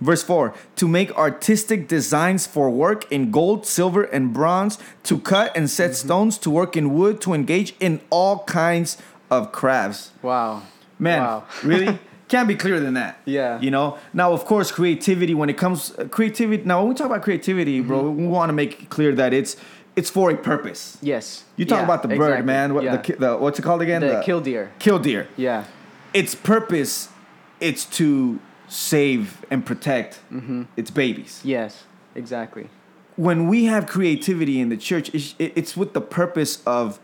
Verse 0.00 0.22
4 0.22 0.54
to 0.76 0.86
make 0.86 1.10
artistic 1.18 1.88
designs 1.88 2.46
for 2.46 2.70
work 2.70 3.10
in 3.10 3.32
gold, 3.32 3.66
silver, 3.66 4.04
and 4.04 4.32
bronze, 4.32 4.78
to 5.02 5.18
cut 5.18 5.50
and 5.56 5.68
set 5.68 5.96
stones, 5.96 6.38
to 6.38 6.48
work 6.50 6.76
in 6.76 6.94
wood, 6.94 7.20
to 7.22 7.34
engage 7.34 7.74
in 7.80 8.00
all 8.08 8.44
kinds 8.44 8.96
of 9.28 9.50
crafts. 9.50 10.12
Wow. 10.22 10.62
Man, 11.00 11.20
Wow. 11.22 11.44
really? 11.64 11.98
Can't 12.28 12.46
be 12.46 12.54
clearer 12.54 12.78
than 12.78 12.94
that. 12.94 13.18
Yeah. 13.24 13.58
You 13.58 13.70
know? 13.70 13.96
Now, 14.12 14.32
of 14.32 14.44
course, 14.44 14.70
creativity, 14.70 15.32
when 15.34 15.48
it 15.48 15.56
comes 15.56 15.98
uh, 15.98 16.04
creativity, 16.08 16.62
now 16.62 16.80
when 16.80 16.90
we 16.90 16.94
talk 16.94 17.06
about 17.06 17.22
creativity, 17.22 17.80
bro, 17.80 18.02
Mm-hmm. 18.04 18.16
we 18.20 18.26
want 18.28 18.50
to 18.50 18.52
make 18.52 18.82
it 18.82 18.90
clear 18.90 19.14
that 19.14 19.32
it's 19.32 19.56
it's 19.98 20.10
for 20.10 20.30
a 20.30 20.36
purpose. 20.36 20.82
Yes. 21.02 21.44
You 21.56 21.64
talk 21.64 21.78
Yeah, 21.80 21.84
about 21.90 22.02
the 22.02 22.08
bird, 22.08 22.38
exactly. 22.40 22.46
man. 22.46 22.74
What 22.74 22.84
Yeah. 22.84 22.96
the, 22.96 23.12
the 23.24 23.30
what's 23.42 23.58
it 23.58 23.62
called 23.62 23.82
again? 23.82 24.00
The 24.02 24.22
killdeer. 24.28 24.64
Killdeer. 24.78 25.26
Yeah. 25.36 25.64
Its 26.20 26.34
purpose, 26.34 27.08
it's 27.68 27.84
to 28.00 28.38
save 28.68 29.44
and 29.50 29.60
protect 29.70 30.12
Mm-hmm. 30.32 30.62
its 30.80 30.90
babies. 30.90 31.32
Yes. 31.44 31.84
Exactly. 32.14 32.66
When 33.16 33.48
we 33.52 33.64
have 33.72 33.86
creativity 33.86 34.56
in 34.60 34.68
the 34.68 34.76
church, 34.76 35.06
it's, 35.16 35.34
it's 35.38 35.72
with 35.76 35.92
the 35.92 36.00
purpose 36.20 36.62
of 36.78 37.00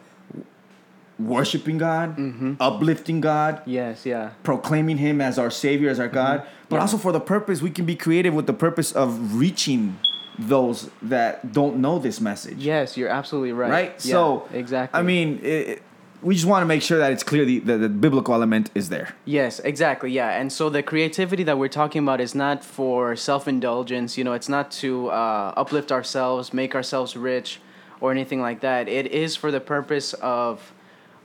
worshiping 1.18 1.78
God, 1.78 2.16
Mm-hmm. 2.16 2.54
uplifting 2.60 3.20
God, 3.20 3.60
Yes. 3.66 4.04
Yeah. 4.06 4.30
proclaiming 4.42 4.98
him 4.98 5.20
as 5.20 5.38
our 5.38 5.50
savior 5.50 5.88
as 5.90 5.98
our 6.00 6.08
god 6.08 6.38
but 6.40 6.46
Mm-hmm. 6.46 6.74
Yeah. 6.74 6.80
also 6.80 6.96
for 6.98 7.12
the 7.12 7.20
purpose 7.20 7.62
we 7.62 7.70
can 7.70 7.84
be 7.86 7.94
creative 7.94 8.34
with 8.34 8.46
the 8.46 8.52
purpose 8.66 8.90
of 8.92 9.36
reaching 9.36 9.96
those 10.38 10.90
that 11.02 11.52
don't 11.52 11.76
know 11.76 11.98
this 11.98 12.20
message 12.20 12.58
Yes. 12.58 12.96
You're 12.96 13.08
absolutely 13.08 13.52
right. 13.52 13.70
right 13.70 14.04
Yeah, 14.04 14.12
so 14.12 14.48
exactly. 14.52 14.98
i 14.98 15.02
mean 15.02 15.38
it, 15.42 15.68
it- 15.68 15.82
we 16.22 16.34
just 16.34 16.46
want 16.46 16.62
to 16.62 16.66
make 16.66 16.80
sure 16.80 16.96
that 16.96 17.12
it's 17.12 17.22
clear 17.22 17.44
the, 17.44 17.58
the, 17.58 17.76
the 17.76 17.88
biblical 17.90 18.32
element 18.32 18.70
is 18.74 18.88
there 18.88 19.14
Yes, 19.26 19.60
exactly. 19.60 20.10
Yeah. 20.10 20.30
And 20.40 20.50
so 20.50 20.70
the 20.70 20.82
creativity 20.82 21.42
that 21.44 21.58
we're 21.58 21.68
talking 21.68 22.02
about 22.02 22.18
is 22.18 22.34
not 22.34 22.64
for 22.64 23.14
self 23.14 23.46
indulgence. 23.46 24.16
You 24.16 24.24
know, 24.24 24.32
it's 24.32 24.48
not 24.48 24.70
to 24.82 25.08
uh, 25.10 25.52
uplift 25.54 25.92
ourselves, 25.92 26.54
make 26.54 26.74
ourselves 26.74 27.14
rich, 27.14 27.60
or 28.00 28.10
anything 28.10 28.40
like 28.40 28.60
that. 28.60 28.88
It 28.88 29.08
is 29.08 29.36
for 29.36 29.50
the 29.50 29.60
purpose 29.60 30.14
of 30.14 30.72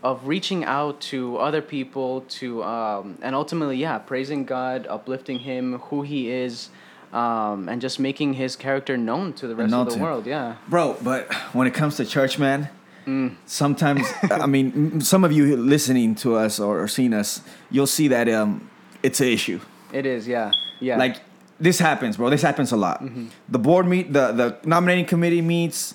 of 0.03 0.27
reaching 0.27 0.65
out 0.65 0.99
to 1.11 1.37
other 1.37 1.61
people 1.61 2.21
to 2.39 2.61
um, 2.63 3.17
and 3.21 3.35
ultimately 3.35 3.77
yeah 3.77 3.97
praising 3.99 4.43
god 4.45 4.85
uplifting 4.89 5.39
him 5.39 5.79
who 5.89 6.01
he 6.01 6.29
is 6.29 6.69
um, 7.13 7.67
and 7.69 7.81
just 7.81 7.99
making 7.99 8.33
his 8.33 8.55
character 8.55 8.97
known 8.97 9.33
to 9.33 9.47
the 9.47 9.55
rest 9.55 9.73
of 9.73 9.89
the 9.93 9.97
world 9.99 10.25
yeah 10.27 10.55
bro 10.67 10.95
but 11.03 11.33
when 11.53 11.67
it 11.67 11.73
comes 11.73 11.95
to 11.97 12.05
church 12.05 12.37
man 12.39 12.69
Mm. 13.07 13.35
sometimes 13.45 14.05
i 14.29 14.45
mean 14.45 15.01
some 15.13 15.23
of 15.23 15.31
you 15.31 15.55
listening 15.57 16.13
to 16.15 16.35
us 16.35 16.59
or, 16.59 16.83
or 16.83 16.87
seeing 16.87 17.13
us 17.13 17.41
you'll 17.71 17.87
see 17.87 18.07
that 18.09 18.27
um, 18.29 18.69
it's 19.01 19.19
an 19.21 19.27
issue 19.27 19.59
it 19.91 20.05
is 20.05 20.27
yeah 20.27 20.51
yeah 20.79 20.97
Like 20.97 21.17
this 21.59 21.79
happens, 21.79 22.15
bro. 22.17 22.29
This 22.29 22.41
happens 22.41 22.71
a 22.71 22.77
lot. 22.77 23.03
Mm-hmm. 23.03 23.27
The 23.49 23.59
board 23.59 23.85
meet, 23.85 24.13
the 24.13 24.31
the 24.31 24.57
nominating 24.63 25.05
committee 25.05 25.41
meets. 25.41 25.93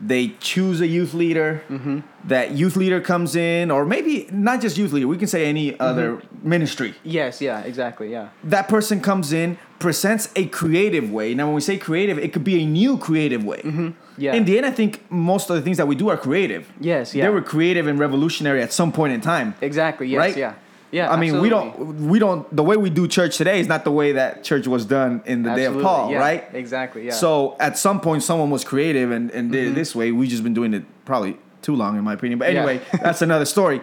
They 0.00 0.28
choose 0.40 0.80
a 0.80 0.86
youth 0.86 1.14
leader. 1.14 1.62
Mm-hmm. 1.68 2.00
That 2.28 2.52
youth 2.52 2.76
leader 2.76 3.00
comes 3.00 3.34
in, 3.36 3.70
or 3.70 3.84
maybe 3.86 4.28
not 4.30 4.60
just 4.60 4.76
youth 4.76 4.92
leader. 4.92 5.08
We 5.08 5.16
can 5.16 5.28
say 5.28 5.46
any 5.46 5.72
Mm-hmm. 5.72 5.82
other 5.82 6.22
ministry. 6.42 6.94
yes 7.04 7.40
yeah 7.40 7.60
exactly 7.60 8.10
yeah 8.12 8.28
That 8.44 8.68
person 8.68 9.00
comes 9.00 9.32
in, 9.32 9.58
presents 9.78 10.28
a 10.36 10.46
creative 10.46 11.10
way. 11.10 11.34
Now, 11.34 11.46
when 11.46 11.54
we 11.54 11.60
say 11.60 11.76
creative, 11.78 12.18
it 12.18 12.32
could 12.32 12.44
be 12.44 12.62
a 12.62 12.66
new 12.66 12.96
creative 12.98 13.42
way. 13.44 13.60
Mm-hmm. 13.64 13.88
yeah 14.18 14.34
In 14.34 14.44
the 14.44 14.56
end, 14.58 14.66
I 14.66 14.70
think 14.70 14.92
most 15.10 15.50
of 15.50 15.56
the 15.56 15.62
things 15.62 15.76
that 15.76 15.86
we 15.88 15.94
do 15.94 16.08
are 16.10 16.16
creative. 16.16 16.62
yes 16.80 17.14
yeah 17.14 17.24
They 17.24 17.30
were 17.30 17.42
creative 17.42 17.86
and 17.90 17.98
revolutionary 17.98 18.60
at 18.62 18.72
some 18.72 18.90
point 18.92 19.12
in 19.16 19.20
time. 19.20 19.54
exactly 19.60 20.06
yes 20.08 20.18
right? 20.18 20.36
yeah 20.36 20.54
yeah 20.92 21.10
I 21.10 21.16
mean, 21.16 21.40
we 21.40 21.48
don't, 21.48 22.08
we 22.08 22.18
don't. 22.18 22.44
The 22.54 22.62
way 22.62 22.76
we 22.76 22.90
do 22.90 23.06
church 23.08 23.36
today 23.36 23.60
is 23.60 23.68
not 23.68 23.84
the 23.84 23.92
way 23.92 24.12
that 24.12 24.42
church 24.44 24.66
was 24.66 24.84
done 24.84 25.22
in 25.24 25.42
the 25.42 25.54
day 25.54 25.64
of 25.66 25.80
Paul, 25.80 26.10
yeah, 26.10 26.18
right? 26.18 26.44
Exactly. 26.52 27.06
Yeah. 27.06 27.12
So 27.12 27.56
at 27.60 27.78
some 27.78 28.00
point, 28.00 28.22
someone 28.22 28.50
was 28.50 28.64
creative 28.64 29.10
and, 29.10 29.30
and 29.30 29.44
Mm-hmm. 29.50 29.52
did 29.52 29.68
it 29.68 29.74
this 29.74 29.94
way. 29.94 30.10
We've 30.12 30.28
just 30.28 30.42
been 30.42 30.54
doing 30.54 30.74
it 30.74 30.84
probably 31.04 31.36
too 31.62 31.76
long, 31.76 31.96
in 31.98 32.04
my 32.04 32.14
opinion. 32.14 32.38
But 32.38 32.52
Yeah. 32.52 32.60
anyway, 32.64 32.80
that's 33.02 33.22
another 33.22 33.44
story. 33.44 33.80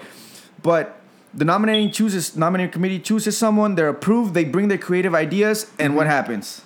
But 0.64 1.00
the 1.34 1.46
nominating 1.46 1.92
chooses, 1.92 2.36
nominating 2.36 2.72
committee 2.72 3.00
chooses 3.00 3.38
someone. 3.38 3.76
They're 3.76 3.90
approved. 3.90 4.34
They 4.34 4.44
bring 4.46 4.68
their 4.70 4.78
creative 4.78 5.14
ideas, 5.16 5.72
and 5.80 5.96
what 5.96 6.08
happens? 6.08 6.62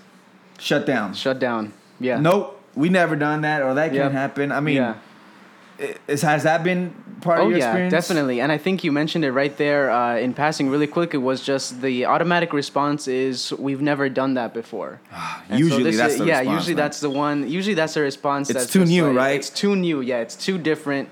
Shut 0.60 0.86
down. 0.86 1.14
shut 1.14 1.40
down. 1.40 1.74
Yeah. 2.00 2.20
Nope, 2.20 2.60
we 2.76 2.90
never 2.90 3.16
done 3.16 3.42
that, 3.42 3.62
or 3.62 3.74
that 3.76 3.94
Yep. 3.94 4.02
can't 4.04 4.14
happen. 4.14 4.52
I 4.52 4.60
mean, 4.60 4.78
yeah. 4.78 4.96
is, 6.08 6.22
has 6.22 6.44
that 6.44 6.64
been 6.64 6.94
part 7.22 7.40
Oh 7.40 7.46
of 7.46 7.50
your 7.52 7.60
yeah, 7.60 7.68
experience? 7.70 7.92
definitely. 7.94 8.42
And 8.42 8.52
I 8.52 8.58
think 8.58 8.84
you 8.84 8.92
mentioned 8.92 9.24
it 9.24 9.32
right 9.32 9.56
there 9.58 9.90
uh, 9.92 10.18
in 10.18 10.34
passing, 10.34 10.70
really 10.70 10.88
quick. 10.88 11.14
It 11.14 11.18
was 11.32 11.42
just 11.42 11.82
the 11.82 12.06
automatic 12.06 12.52
response 12.54 13.08
is 13.08 13.54
we've 13.54 13.82
never 13.82 14.10
done 14.10 14.34
that 14.36 14.54
before. 14.54 15.00
So 15.50 15.56
Usually 15.56 15.92
that's 15.96 16.14
is- 16.14 16.20
the 16.20 16.26
yeah. 16.26 16.40
response, 16.40 16.56
usually 16.58 16.76
man. 16.76 16.84
that's 16.84 17.00
the 17.00 17.10
one. 17.10 17.50
Usually 17.50 17.76
that's 17.76 17.94
the 17.94 18.02
response. 18.02 18.50
It's 18.50 18.60
that's 18.60 18.74
too 18.74 18.86
new, 18.86 19.08
like- 19.08 19.16
right? 19.16 19.36
It's 19.40 19.50
too 19.50 19.76
new. 19.76 20.02
Yeah, 20.02 20.20
it's 20.20 20.36
too 20.36 20.58
different. 20.58 21.10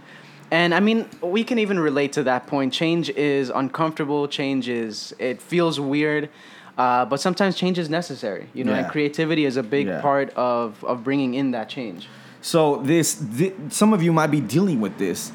And 0.51 0.73
I 0.73 0.79
mean, 0.79 1.07
we 1.21 1.43
can 1.43 1.59
even 1.59 1.79
relate 1.79 2.11
to 2.13 2.23
that 2.23 2.47
point. 2.47 2.73
Change 2.73 3.09
is 3.11 3.49
uncomfortable. 3.49 4.27
Change 4.27 4.67
is 4.67 5.13
it 5.19 5.41
feels 5.41 5.79
weird. 5.79 6.29
Uh, 6.77 7.03
but 7.05 7.19
sometimes 7.19 7.57
change 7.57 7.77
is 7.77 7.89
necessary, 7.89 8.47
you 8.53 8.63
know, 8.63 8.73
and 8.73 8.87
creativity 8.87 9.43
is 9.43 9.57
a 9.57 9.63
big 9.63 9.87
Yeah. 9.87 9.99
part 10.01 10.29
of, 10.37 10.81
of 10.85 11.03
bringing 11.03 11.33
in 11.33 11.51
that 11.51 11.67
change. 11.67 12.07
So 12.41 12.77
this, 12.77 13.15
thi- 13.15 13.51
some 13.67 13.91
of 13.91 14.01
you 14.01 14.13
might 14.13 14.31
be 14.31 14.39
dealing 14.39 14.79
with 14.79 14.97
this, 14.97 15.33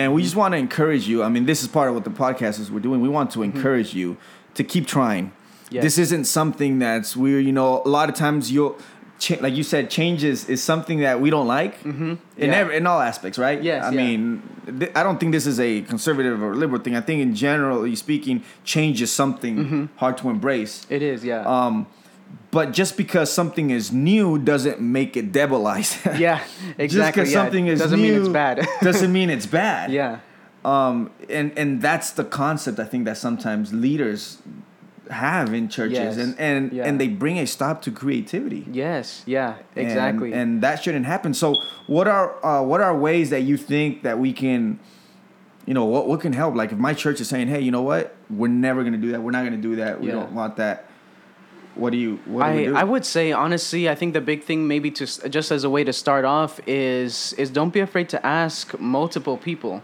and 0.00 0.12
we 0.14 0.22
just 0.22 0.36
want 0.42 0.52
to 0.54 0.58
encourage 0.58 1.04
you. 1.10 1.22
I 1.22 1.28
mean, 1.34 1.44
this 1.50 1.60
is 1.62 1.68
part 1.68 1.88
of 1.88 1.94
what 1.96 2.04
the 2.04 2.10
podcast 2.24 2.58
is 2.60 2.70
we're 2.70 2.80
doing. 2.88 3.00
We 3.00 3.08
want 3.18 3.30
to 3.32 3.42
encourage 3.42 3.90
you 4.00 4.16
to 4.54 4.62
keep 4.72 4.86
trying. 4.86 5.32
Yes. 5.70 5.82
This 5.84 5.98
isn't 5.98 6.24
something 6.24 6.72
that's 6.80 7.10
weird. 7.16 7.44
You 7.44 7.52
know, 7.52 7.82
a 7.84 7.88
lot 7.98 8.08
of 8.08 8.14
times 8.16 8.50
you'll, 8.50 8.76
like 9.40 9.54
you 9.54 9.62
said, 9.62 9.90
changes 9.90 10.48
is 10.48 10.60
something 10.62 10.98
that 11.06 11.20
we 11.20 11.28
don't 11.30 11.46
like 11.46 11.74
in 11.84 12.18
Yeah. 12.36 12.46
every, 12.60 12.76
in 12.78 12.86
all 12.86 13.00
aspects, 13.00 13.38
right? 13.38 13.62
Yes, 13.62 13.84
I 13.84 13.90
yeah. 13.90 13.96
mean, 14.02 14.42
th- 14.80 14.90
I 14.94 15.02
don't 15.04 15.18
think 15.20 15.30
this 15.32 15.46
is 15.46 15.58
a 15.60 15.82
conservative 15.82 16.42
or 16.42 16.56
liberal 16.56 16.80
thing. 16.82 16.96
I 16.96 17.02
think, 17.02 17.20
in 17.22 17.34
generally 17.34 17.94
speaking, 17.96 18.42
change 18.64 18.96
is 19.06 19.12
something 19.12 19.54
Mm-hmm. 19.56 19.84
hard 20.02 20.16
to 20.22 20.30
embrace. 20.30 20.86
It 20.88 21.02
is, 21.02 21.18
yeah. 21.24 21.42
Um, 21.54 21.86
but 22.50 22.72
just 22.72 22.96
because 22.96 23.32
something 23.32 23.70
is 23.70 23.92
new 23.92 24.38
doesn't 24.38 24.80
make 24.80 25.16
it 25.16 25.32
debilized. 25.32 25.98
yeah, 26.18 26.42
exactly. 26.78 26.88
Just 26.88 27.12
because 27.14 27.32
yeah. 27.32 27.42
something 27.42 27.66
is 27.66 27.78
new 27.78 27.84
doesn't 27.84 28.00
new 28.02 28.12
mean 28.12 28.20
it's 28.20 28.28
bad. 28.28 28.66
doesn't 28.82 29.12
mean 29.12 29.30
it's 29.30 29.46
bad. 29.46 29.92
yeah. 29.92 30.20
Um, 30.64 31.10
and 31.30 31.56
and 31.56 31.80
that's 31.80 32.10
the 32.10 32.24
concept 32.24 32.78
I 32.78 32.84
think 32.84 33.06
that 33.06 33.16
sometimes 33.16 33.72
leaders 33.72 34.38
have 35.10 35.52
in 35.54 35.68
churches, 35.68 35.98
Yes. 35.98 36.16
and 36.18 36.38
and 36.38 36.72
Yeah. 36.72 36.84
and 36.84 37.00
they 37.00 37.08
bring 37.08 37.38
a 37.38 37.46
stop 37.46 37.80
to 37.82 37.90
creativity. 37.90 38.66
Yes. 38.70 39.22
Yeah. 39.26 39.54
And- 39.74 39.86
Exactly. 39.86 40.32
And, 40.32 40.60
that 40.62 40.82
shouldn't 40.82 41.06
happen. 41.06 41.34
So 41.34 41.56
what 41.86 42.06
are 42.06 42.44
uh, 42.44 42.62
what 42.62 42.80
are 42.80 42.94
ways 42.96 43.30
that 43.30 43.40
you 43.42 43.56
think 43.56 44.02
that 44.02 44.18
we 44.18 44.32
can, 44.32 44.78
you 45.66 45.72
know, 45.74 45.84
what 45.86 46.06
what 46.06 46.20
can 46.20 46.32
help? 46.32 46.54
Like 46.54 46.72
if 46.72 46.78
my 46.78 46.94
church 46.94 47.20
is 47.20 47.28
saying, 47.28 47.48
hey, 47.48 47.60
you 47.60 47.70
know 47.70 47.82
what, 47.82 48.14
we're 48.28 48.48
never 48.48 48.84
gonna 48.84 48.98
do 48.98 49.12
that. 49.12 49.22
We're 49.22 49.30
not 49.32 49.44
gonna 49.44 49.56
do 49.56 49.76
that. 49.76 50.00
We 50.00 50.08
Yeah. 50.08 50.14
don't 50.14 50.32
want 50.32 50.56
that. 50.56 50.89
What 51.80 51.90
do 51.92 51.98
you? 51.98 52.12
What 52.26 52.40
do 52.44 52.50
I, 52.50 52.64
do? 52.66 52.76
I 52.82 52.84
would 52.84 53.06
say 53.06 53.32
honestly, 53.32 53.88
I 53.88 53.94
think 53.94 54.12
the 54.12 54.20
big 54.32 54.40
thing 54.48 54.68
maybe 54.68 54.90
to 54.98 55.04
just 55.30 55.50
as 55.50 55.64
a 55.64 55.70
way 55.76 55.82
to 55.90 55.94
start 56.04 56.24
off 56.38 56.52
is 56.66 57.32
is 57.42 57.48
don't 57.58 57.72
be 57.78 57.80
afraid 57.88 58.08
to 58.10 58.18
ask 58.42 58.78
multiple 58.78 59.36
people. 59.38 59.82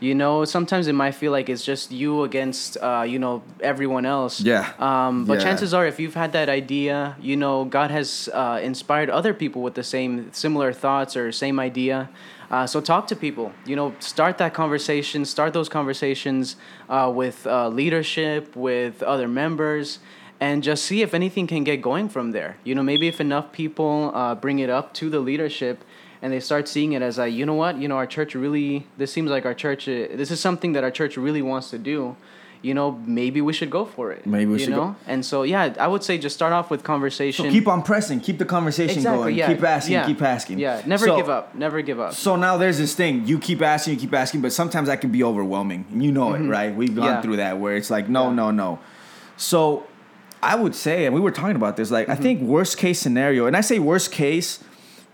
You 0.00 0.14
know, 0.14 0.44
sometimes 0.44 0.86
it 0.86 0.92
might 0.92 1.16
feel 1.22 1.32
like 1.32 1.48
it's 1.48 1.64
just 1.64 1.90
you 1.90 2.22
against 2.22 2.76
uh, 2.80 3.04
you 3.12 3.18
know 3.18 3.42
everyone 3.60 4.04
else. 4.06 4.34
Yeah. 4.40 4.70
Um, 4.78 5.24
but 5.24 5.38
Yeah. 5.38 5.44
chances 5.46 5.70
are, 5.74 5.86
if 5.92 5.98
you've 5.98 6.14
had 6.14 6.30
that 6.38 6.48
idea, 6.48 7.16
you 7.20 7.36
know, 7.36 7.64
God 7.78 7.90
has 7.90 8.28
uh, 8.32 8.60
inspired 8.70 9.10
other 9.10 9.34
people 9.42 9.60
with 9.66 9.74
the 9.74 9.82
same 9.82 10.10
similar 10.32 10.72
thoughts 10.72 11.16
or 11.16 11.32
same 11.32 11.58
idea. 11.58 11.96
Uh, 12.50 12.66
so 12.72 12.80
talk 12.80 13.08
to 13.08 13.16
people. 13.16 13.50
You 13.66 13.74
know, 13.74 13.88
start 13.98 14.38
that 14.38 14.52
conversation. 14.54 15.24
Start 15.24 15.52
those 15.52 15.68
conversations 15.68 16.56
uh, 16.88 17.10
with 17.20 17.44
uh, 17.46 17.68
leadership, 17.68 18.54
with 18.54 19.02
other 19.02 19.26
members, 19.42 19.98
and 20.40 20.62
just 20.62 20.84
see 20.84 21.02
if 21.02 21.14
anything 21.14 21.46
can 21.46 21.64
get 21.64 21.82
going 21.82 22.08
from 22.08 22.30
there. 22.32 22.56
You 22.64 22.74
know, 22.74 22.82
maybe 22.82 23.08
if 23.08 23.20
enough 23.20 23.52
people 23.52 24.12
uh, 24.14 24.34
bring 24.34 24.58
it 24.60 24.70
up 24.70 24.94
to 24.94 25.10
the 25.10 25.20
leadership. 25.20 25.84
And 26.20 26.32
they 26.32 26.40
start 26.40 26.66
seeing 26.66 26.94
it 26.94 27.02
as 27.02 27.16
a, 27.20 27.28
you 27.28 27.46
know 27.46 27.54
what, 27.54 27.76
you 27.76 27.86
know, 27.86 27.94
our 27.96 28.06
church 28.06 28.34
really. 28.34 28.84
This 28.96 29.12
seems 29.12 29.30
like 29.30 29.46
our 29.46 29.54
church. 29.54 29.88
uh, 29.88 30.08
This 30.20 30.32
is 30.32 30.40
something 30.40 30.72
that 30.72 30.82
our 30.82 30.90
church 30.90 31.16
really 31.16 31.42
wants 31.42 31.70
to 31.70 31.78
do 31.78 32.16
you 32.60 32.74
know, 32.74 32.90
maybe 33.06 33.40
we 33.40 33.52
should 33.52 33.70
go 33.70 33.84
for 33.84 34.10
it. 34.10 34.26
Maybe 34.26 34.46
we 34.46 34.54
you 34.54 34.58
should 34.64 34.70
know? 34.70 34.86
go- 34.86 34.96
And 35.06 35.24
so, 35.24 35.44
yeah, 35.44 35.74
I 35.78 35.86
would 35.86 36.02
say 36.02 36.18
just 36.18 36.34
start 36.34 36.52
off 36.52 36.72
with 36.72 36.82
conversation. 36.82 37.44
so 37.44 37.52
keep 37.52 37.68
on 37.68 37.84
pressing. 37.84 38.18
Keep 38.18 38.38
the 38.38 38.44
conversation 38.44 38.96
exactly, 38.96 39.22
going. 39.26 39.34
yeah, 39.36 39.46
Keep 39.54 39.62
asking. 39.62 39.92
yeah, 39.92 40.06
Keep 40.06 40.22
asking. 40.22 40.58
Yeah, 40.58 40.82
never 40.84 41.06
So- 41.06 41.16
give 41.16 41.28
up. 41.30 41.54
Never 41.54 41.82
give 41.82 42.00
up. 42.00 42.14
So 42.14 42.34
now 42.34 42.56
there's 42.56 42.76
this 42.78 42.96
thing. 42.96 43.24
You 43.28 43.38
keep 43.38 43.62
asking, 43.62 43.94
you 43.94 44.00
keep 44.00 44.12
asking, 44.12 44.40
but 44.40 44.52
sometimes 44.52 44.88
that 44.88 45.00
can 45.00 45.12
be 45.12 45.22
overwhelming. 45.22 45.84
And 45.92 46.02
you 46.04 46.10
know 46.10 46.34
it, 46.34 46.40
right? 46.40 46.74
We've 46.74 46.92
gone 46.92 47.04
Mm-hmm. 47.04 47.14
Yeah. 47.14 47.22
through 47.22 47.36
that 47.36 47.60
where 47.60 47.76
it's 47.76 47.90
like, 47.90 48.08
no, 48.08 48.32
no, 48.32 48.50
no. 48.50 48.80
So 49.36 49.86
I 50.42 50.54
would 50.56 50.74
say, 50.74 51.04
and 51.06 51.14
we 51.14 51.20
were 51.20 51.30
talking 51.30 51.56
about 51.56 51.76
this, 51.76 51.90
like, 51.90 52.06
Mm-hmm. 52.06 52.12
I 52.20 52.22
think 52.22 52.40
worst 52.42 52.78
case 52.78 52.98
scenario, 53.00 53.46
and 53.46 53.56
I 53.56 53.60
say 53.60 53.78
worst 53.78 54.12
case 54.12 54.62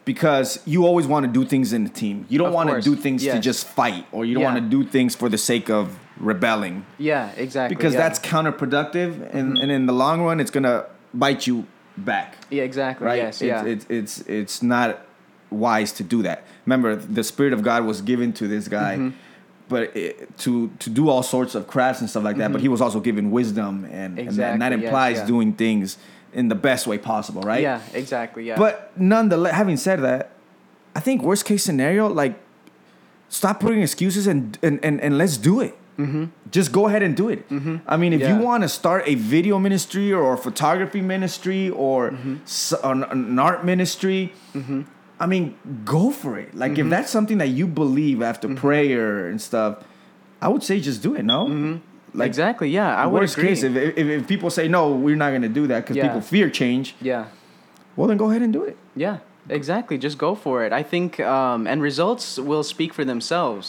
because 0.05 0.61
you 0.67 0.85
always 0.87 1.07
want 1.07 1.25
to 1.27 1.33
do 1.33 1.47
things 1.47 1.73
in 1.73 1.85
the 1.85 1.91
team. 1.91 2.27
You 2.29 2.39
don't 2.39 2.53
want 2.53 2.69
to 2.71 2.81
do 2.81 2.95
things 2.95 3.23
to 3.25 3.39
just 3.41 3.67
fight, 3.67 4.07
or 4.13 4.25
you 4.25 4.35
don't 4.35 4.43
Yeah. 4.43 4.53
want 4.53 4.65
to 4.71 4.71
do 4.83 4.85
things 4.89 5.15
for 5.17 5.29
the 5.31 5.39
sake 5.39 5.71
of 5.71 5.99
rebelling 6.19 6.85
Yeah, 6.99 7.31
exactly. 7.37 7.75
because 7.75 7.95
yeah. 7.95 8.01
that's 8.01 8.19
counterproductive 8.21 9.35
and, 9.35 9.59
and 9.59 9.71
in 9.73 9.87
the 9.87 9.93
long 9.93 10.23
run 10.23 10.39
it's 10.39 10.51
gonna 10.51 10.85
bite 11.13 11.45
you 11.47 11.67
back 11.97 12.37
yeah, 12.51 12.63
exactly. 12.63 13.05
right 13.05 13.17
Yes, 13.17 13.43
it's, 13.43 13.49
yeah. 13.49 13.65
it's 13.65 13.87
it's 13.89 14.21
it's 14.29 14.63
not 14.63 15.01
wise 15.51 15.91
to 15.93 16.05
do 16.05 16.23
that 16.23 16.45
remember 16.67 16.95
the 16.95 17.25
spirit 17.25 17.53
of 17.53 17.63
god 17.63 17.85
was 17.85 18.01
given 18.01 18.33
to 18.35 18.47
this 18.47 18.69
guy 18.69 18.97
Mm-hmm. 18.97 19.17
But 19.69 19.97
it, 19.97 20.37
to 20.39 20.69
to 20.79 20.91
do 20.91 21.09
all 21.09 21.23
sorts 21.23 21.55
of 21.55 21.67
crafts 21.67 22.01
and 22.01 22.09
stuff 22.11 22.25
like 22.25 22.37
that 22.37 22.53
but 22.53 22.61
he 22.61 22.69
was 22.69 22.81
also 22.81 23.01
given 23.01 23.31
wisdom 23.31 23.85
and, 23.91 24.19
and, 24.19 24.29
that- 24.37 24.53
and 24.53 24.63
that 24.63 24.73
Mm-hmm. 24.73 24.83
Yes, 24.83 24.89
implies 24.89 25.17
yeah. 25.19 25.27
doing 25.27 25.53
things 25.55 25.99
in 26.33 26.49
the 26.49 26.55
best 26.55 26.87
way 26.87 26.99
possible 26.99 27.43
right 27.43 27.63
Yeah, 27.63 27.81
exactly. 27.95 28.45
Yeah. 28.45 28.59
but 28.59 28.93
nonetheless 28.99 29.55
having 29.55 29.77
said 29.77 30.01
that 30.03 30.31
i 30.95 31.01
think 31.01 31.23
worst 31.23 31.45
case 31.45 31.63
scenario 31.65 32.09
like 32.09 32.35
stop 33.29 33.61
putting 33.61 33.81
excuses 33.83 34.27
and 34.27 34.59
and 34.63 34.79
and, 34.85 35.01
and 35.01 35.17
let's 35.19 35.37
do 35.37 35.61
it 35.61 35.75
just 36.51 36.73
go 36.73 36.89
ahead 36.89 37.03
and 37.05 37.17
do 37.17 37.29
it. 37.29 37.47
I 37.87 37.97
mean, 37.97 38.13
if 38.13 38.21
you 38.21 38.27
Mm-hmm. 38.35 38.43
Want 38.43 38.63
to 38.65 38.69
start 38.69 39.05
a 39.07 39.15
video 39.15 39.61
ministry 39.61 40.13
or 40.13 40.35
a 40.35 40.37
photography 40.37 41.01
ministry 41.01 41.71
or 41.71 42.11
Mm-hmm. 42.11 42.37
s- 42.43 42.75
an, 42.83 43.05
an 43.05 43.39
art 43.39 43.65
ministry, 43.65 44.33
I 45.25 45.27
mean, 45.27 45.45
go 45.97 46.11
for 46.23 46.33
it. 46.43 46.51
Like, 46.63 46.73
Mm-hmm. 46.73 46.83
if 46.87 46.91
that's 46.95 47.11
something 47.17 47.39
that 47.43 47.49
you 47.59 47.67
believe 47.83 48.19
after 48.31 48.47
prayer 48.65 49.29
and 49.31 49.39
stuff, 49.51 49.73
I 50.45 50.49
would 50.53 50.63
say 50.69 50.75
just 50.91 51.01
do 51.03 51.11
it. 51.19 51.25
No, 51.25 51.41
like 51.45 51.53
Mm-hmm. 51.53 52.23
exactly. 52.33 52.69
Yeah, 52.81 52.91
I 53.03 53.05
would 53.07 53.21
worst 53.23 53.37
agree. 53.37 53.49
case, 53.49 53.63
if, 53.69 53.75
if 54.03 54.07
if 54.19 54.23
people 54.33 54.51
say 54.59 54.67
no, 54.69 54.83
we're 55.05 55.21
not 55.25 55.31
going 55.31 55.47
to 55.51 55.55
do 55.61 55.65
that 55.71 55.79
because 55.83 55.97
Yeah. 55.97 56.07
people 56.07 56.21
fear 56.35 56.47
change. 56.63 56.87
yeah. 57.13 57.25
Well, 57.97 58.07
then 58.09 58.19
go 58.25 58.29
ahead 58.31 58.43
and 58.47 58.53
do 58.59 58.63
it. 58.71 58.77
Yeah, 59.05 59.17
exactly. 59.59 59.97
Just 60.07 60.17
go 60.27 60.35
for 60.45 60.57
it. 60.67 60.73
I 60.81 60.83
think, 60.93 61.11
um, 61.37 61.61
and 61.71 61.79
results 61.91 62.27
will 62.51 62.65
speak 62.75 62.91
for 62.99 63.05
themselves. 63.13 63.65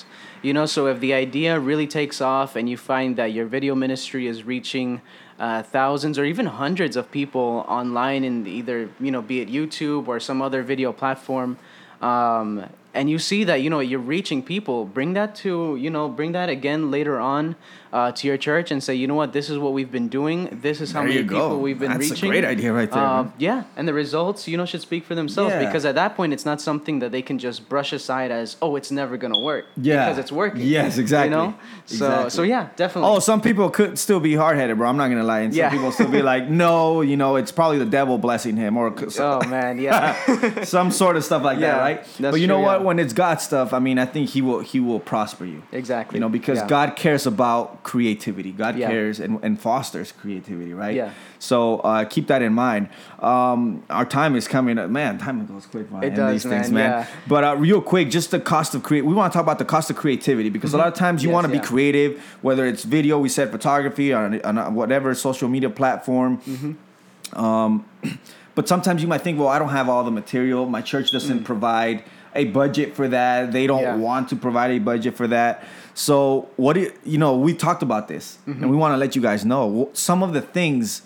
You 0.46 0.52
know, 0.58 0.66
so 0.76 0.80
if 0.94 0.98
the 1.00 1.14
idea 1.26 1.52
really 1.72 1.88
takes 2.00 2.18
off 2.22 2.56
and 2.58 2.66
you 2.72 2.78
find 2.94 3.10
that 3.22 3.30
your 3.38 3.46
video 3.56 3.74
ministry 3.86 4.24
is 4.34 4.38
reaching 4.54 4.90
uh, 5.40 5.64
thousands 5.64 6.18
or 6.18 6.26
even 6.26 6.46
hundreds 6.46 6.96
of 6.96 7.12
people 7.12 7.66
online 7.68 8.24
in 8.24 8.48
either, 8.48 8.90
you 9.00 9.12
know, 9.12 9.22
be 9.22 9.42
it 9.42 9.50
YouTube 9.50 10.08
or 10.08 10.20
some 10.20 10.42
other 10.42 10.64
video 10.64 10.94
platform, 10.94 11.58
um, 12.02 12.66
and 12.94 13.10
you 13.10 13.20
see 13.20 13.44
that, 13.44 13.62
you 13.62 13.70
know, 13.70 13.80
you're 13.80 14.00
reaching 14.00 14.42
people, 14.42 14.86
bring 14.86 15.14
that 15.14 15.36
to, 15.36 15.76
you 15.76 15.90
know, 15.90 16.08
bring 16.08 16.32
that 16.32 16.50
again 16.50 16.90
later 16.90 17.20
on 17.20 17.56
uh, 17.96 18.12
to 18.12 18.28
your 18.30 18.38
church 18.48 18.68
and 18.74 18.80
say, 18.88 18.94
you 19.02 19.08
know 19.08 19.16
what, 19.22 19.32
this 19.38 19.48
is 19.50 19.58
what 19.64 19.72
we've 19.78 19.92
been 20.00 20.10
doing. 20.20 20.40
This 20.68 20.78
is 20.84 20.92
how 20.92 21.00
There 21.00 21.08
many 21.10 21.22
you 21.22 21.26
go. 21.26 21.36
people 21.36 21.60
we've 21.68 21.80
been 21.80 21.92
reaching. 21.94 22.10
That's 22.10 22.24
a 22.24 22.28
great 22.36 22.44
idea 22.56 22.72
right 22.80 22.92
there, 22.92 23.02
Uh, 23.04 23.28
yeah, 23.48 23.64
and 23.78 23.88
the 23.90 23.94
results, 24.04 24.40
you 24.52 24.58
know, 24.60 24.66
should 24.72 24.82
speak 24.90 25.04
for 25.10 25.16
themselves 25.22 25.52
Yeah. 25.54 25.66
because 25.66 25.84
at 25.92 25.96
that 25.96 26.12
point, 26.18 26.34
it's 26.36 26.46
not 26.52 26.60
something 26.70 26.96
that 27.00 27.12
they 27.16 27.22
can 27.30 27.38
just 27.48 27.60
brush 27.74 27.92
aside 28.00 28.30
as, 28.32 28.58
oh, 28.62 28.76
it's 28.80 28.92
never 29.02 29.16
gonna 29.24 29.40
work. 29.52 29.64
Yeah. 29.78 30.06
because 30.06 30.20
it's 30.24 30.32
working. 30.44 30.62
Yes, 30.78 30.98
exactly. 30.98 31.30
You 31.32 31.36
know, 31.44 31.54
so 31.86 31.96
Exactly. 31.96 32.30
so 32.38 32.42
yeah, 32.44 32.64
definitely. 32.76 33.10
Oh, 33.12 33.20
some 33.20 33.40
people 33.48 33.70
could 33.78 33.98
still 33.98 34.20
be 34.20 34.36
hard 34.36 34.58
headed, 34.58 34.78
bro. 34.78 34.90
I'm 34.90 34.98
not 34.98 35.08
gonna 35.12 35.24
lie, 35.34 35.42
and 35.46 35.54
some 35.54 35.60
Yeah. 35.64 35.70
people 35.76 35.92
still 35.98 36.12
be 36.20 36.22
like, 36.22 36.50
no, 36.66 37.02
you 37.02 37.16
know, 37.16 37.38
it's 37.38 37.52
probably 37.60 37.80
the 37.80 37.92
devil 38.00 38.18
blessing 38.18 38.58
him, 38.58 38.76
or 38.78 38.94
oh 39.20 39.48
man, 39.48 39.80
yeah, 39.80 40.16
some 40.76 40.92
sort 40.92 41.16
of 41.16 41.24
stuff 41.24 41.44
like 41.44 41.60
that, 41.60 41.78
right? 41.80 42.00
that's 42.20 42.34
but 42.34 42.42
you 42.42 42.48
know 42.48 42.58
true, 42.58 42.66
what? 42.66 42.80
yeah. 42.82 42.86
When 42.88 43.00
it's 43.00 43.14
God 43.14 43.40
stuff, 43.40 43.72
I 43.74 43.80
mean, 43.80 43.98
I 44.00 44.06
think 44.06 44.30
he 44.36 44.42
will 44.42 44.60
he 44.60 44.80
will 44.82 45.00
prosper 45.00 45.46
you. 45.46 45.62
exactly. 45.72 46.18
You 46.18 46.22
know, 46.22 46.30
because 46.30 46.58
Yeah. 46.60 46.68
God 46.68 46.96
cares 46.98 47.26
about 47.26 47.84
creativity. 47.86 48.52
God 48.52 48.76
Yeah. 48.78 48.90
cares 48.90 49.20
and, 49.20 49.40
and 49.44 49.62
fosters 49.62 50.12
creativity, 50.12 50.74
right? 50.74 50.96
Yeah. 50.96 51.12
So 51.38 51.78
uh, 51.80 52.04
keep 52.04 52.26
that 52.28 52.42
in 52.42 52.52
mind. 52.52 52.90
Um, 53.20 53.84
our 53.92 54.06
time 54.06 54.36
is 54.36 54.48
coming 54.48 54.80
up. 54.80 54.90
Man, 54.90 55.20
time 55.20 55.46
goes 55.46 55.68
quick. 55.68 55.86
I 55.94 56.06
It 56.06 56.16
does, 56.16 56.32
these 56.44 56.52
things, 56.52 56.72
man, 56.72 56.90
man. 56.90 57.00
yeah. 57.02 57.08
But 57.28 57.44
uh, 57.44 57.56
real 57.58 57.82
quick, 57.82 58.10
just 58.10 58.32
the 58.32 58.40
cost 58.40 58.74
of 58.74 58.82
create. 58.82 59.06
We 59.06 59.14
want 59.14 59.32
to 59.32 59.38
talk 59.38 59.44
about 59.46 59.60
the 59.60 59.66
cost 59.76 59.90
of 59.92 59.96
creativity 59.96 60.50
because 60.50 60.74
a 60.74 60.78
lot 60.78 60.88
of 60.88 60.96
times 60.96 61.22
you 61.24 61.30
Mm-hmm. 61.30 61.32
Yes, 61.32 61.34
want 61.44 61.48
to 61.48 61.54
yeah. 61.54 61.62
be 61.62 61.68
creative, 61.68 62.12
whether 62.42 62.66
it's 62.66 62.84
video, 62.84 63.20
we 63.20 63.30
said 63.30 63.52
photography, 63.52 64.12
on, 64.14 64.42
on 64.42 64.74
whatever 64.74 65.14
social 65.14 65.48
media 65.48 65.70
platform. 65.70 66.40
Mm-hmm. 66.40 67.40
Um, 67.40 67.86
but 68.56 68.68
sometimes 68.68 69.02
you 69.04 69.08
might 69.08 69.22
think, 69.22 69.38
well, 69.40 69.50
I 69.50 69.60
don't 69.60 69.70
have 69.80 69.90
all 69.90 70.04
the 70.04 70.12
material. 70.12 70.66
My 70.66 70.82
church 70.82 71.12
doesn't 71.12 71.44
provide 71.44 72.04
a 72.36 72.46
budget 72.46 72.96
for 72.96 73.08
that. 73.08 73.52
They 73.52 73.66
don't. 73.68 73.82
Yeah. 73.82 73.96
want 73.96 74.30
to 74.30 74.36
provide 74.36 74.72
a 74.72 74.80
budget 74.80 75.16
for 75.16 75.28
that. 75.28 75.64
So 75.94 76.50
what 76.58 76.74
do 76.74 76.82
you, 76.82 76.94
you 77.06 77.18
know? 77.18 77.36
We 77.38 77.54
talked 77.54 77.82
about 77.84 78.08
this, 78.08 78.38
Mm-hmm. 78.48 78.62
and 78.64 78.72
we 78.72 78.78
want 78.78 78.94
to 78.94 78.98
let 78.98 79.16
you 79.16 79.22
guys 79.22 79.46
know 79.46 79.90
some 79.94 80.22
of 80.24 80.34
the 80.34 80.42
things 80.42 81.02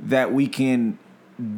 that 0.00 0.32
we 0.32 0.48
can 0.48 0.98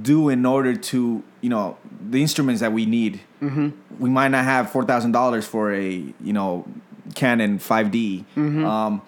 do 0.03 0.29
in 0.29 0.45
order 0.47 0.75
to, 0.77 1.23
you 1.41 1.49
know, 1.51 1.77
the 2.11 2.21
instruments 2.21 2.61
that 2.61 2.73
we 2.73 2.85
need. 2.87 3.21
Mm-hmm. 3.43 3.71
We 3.99 4.11
might 4.11 4.29
not 4.29 4.45
have 4.45 4.71
four 4.71 4.85
thousand 4.85 5.13
dollars 5.13 5.47
for 5.47 5.73
a, 5.73 5.89
you 6.21 6.33
know, 6.33 6.67
Canon 7.15 7.59
5D. 7.59 8.25
Mm-hmm. 8.37 8.65
Um, 8.65 9.03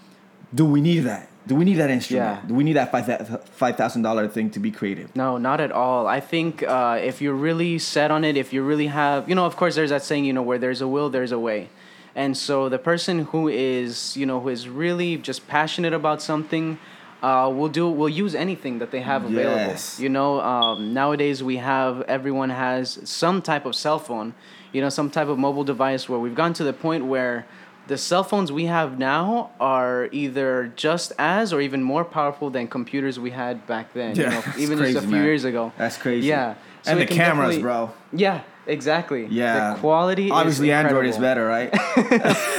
do 0.55 0.65
we 0.65 0.81
need 0.81 1.01
that? 1.01 1.29
Do 1.47 1.55
we 1.55 1.65
need 1.65 1.75
that 1.77 1.91
instrument? 1.91 2.41
Yeah. 2.43 2.49
Do 2.49 2.55
we 2.55 2.65
need 2.65 2.75
that 2.75 2.91
five 2.91 3.07
five 3.51 3.77
thousand 3.77 4.03
dollar 4.03 4.27
thing 4.29 4.51
to 4.51 4.61
be 4.61 4.71
creative? 4.71 5.15
No, 5.15 5.39
not 5.39 5.61
at 5.61 5.71
all. 5.71 6.07
I 6.07 6.21
think 6.21 6.63
uh, 6.63 6.99
if 7.01 7.21
you're 7.23 7.35
really 7.35 7.79
set 7.79 8.11
on 8.11 8.25
it, 8.25 8.37
if 8.37 8.53
you 8.53 8.63
really 8.63 8.89
have, 8.89 9.29
you 9.29 9.35
know, 9.35 9.47
of 9.47 9.57
course, 9.57 9.77
there's 9.77 9.91
that 9.91 10.03
saying, 10.03 10.25
you 10.25 10.33
know, 10.33 10.43
where 10.43 10.59
there's 10.59 10.81
a 10.81 10.89
will, 10.89 11.09
there's 11.09 11.33
a 11.33 11.39
way. 11.39 11.69
And 12.17 12.37
so 12.37 12.69
the 12.69 12.79
person 12.79 13.27
who 13.27 13.47
is, 13.49 14.17
you 14.17 14.27
know, 14.27 14.41
who 14.41 14.49
is 14.49 14.69
really 14.69 15.19
just 15.19 15.47
passionate 15.47 15.93
about 15.93 16.23
something, 16.23 16.79
uh, 17.23 17.53
will 17.55 17.69
do, 17.69 17.89
will 17.91 18.09
use 18.09 18.35
anything 18.35 18.79
that 18.79 18.91
they 18.91 19.01
have 19.01 19.25
available. 19.25 19.73
Yes. 19.73 20.01
You 20.01 20.09
know, 20.09 20.41
um, 20.41 20.95
nowadays 20.95 21.43
we 21.43 21.59
have, 21.59 22.03
everyone 22.03 22.51
has 22.51 22.99
some 23.05 23.43
type 23.43 23.67
of 23.67 23.75
cell 23.75 23.99
phone, 23.99 24.35
you 24.73 24.81
know, 24.81 24.89
some 24.89 25.11
type 25.11 25.29
of 25.29 25.39
mobile 25.39 25.65
device 25.65 26.09
where 26.09 26.19
we've 26.19 26.35
gotten 26.35 26.55
to 26.55 26.65
the 26.65 26.73
point 26.73 27.05
where 27.07 27.47
the 27.87 27.97
cell 27.99 28.25
phones 28.25 28.51
we 28.51 28.67
have 28.67 28.99
now 28.99 29.51
are 29.61 30.09
either 30.13 30.73
just 30.77 31.13
as 31.19 31.53
or 31.53 31.61
even 31.61 31.83
more 31.83 32.05
powerful 32.05 32.51
than 32.51 32.67
computers 32.67 33.19
we 33.19 33.31
had 33.31 33.67
back 33.67 33.93
then. 33.93 34.17
Yeah, 34.17 34.25
you 34.25 34.31
know, 34.31 34.43
even 34.59 34.79
just 34.79 34.97
a 34.97 35.01
few 35.03 35.11
man. 35.11 35.25
years 35.25 35.45
ago. 35.45 35.73
That's 35.79 35.97
crazy. 35.97 36.27
Yeah. 36.29 36.55
So 36.83 36.93
and 36.93 37.01
the 37.01 37.07
cameras, 37.07 37.59
bro. 37.59 37.93
Yeah, 38.13 38.43
exactly. 38.67 39.27
Yeah. 39.27 39.75
The 39.75 39.81
quality 39.81 40.31
Obviously, 40.31 40.71
is 40.71 40.75
Android 40.75 41.07
is 41.07 41.19
better, 41.19 41.45
right? 41.47 41.73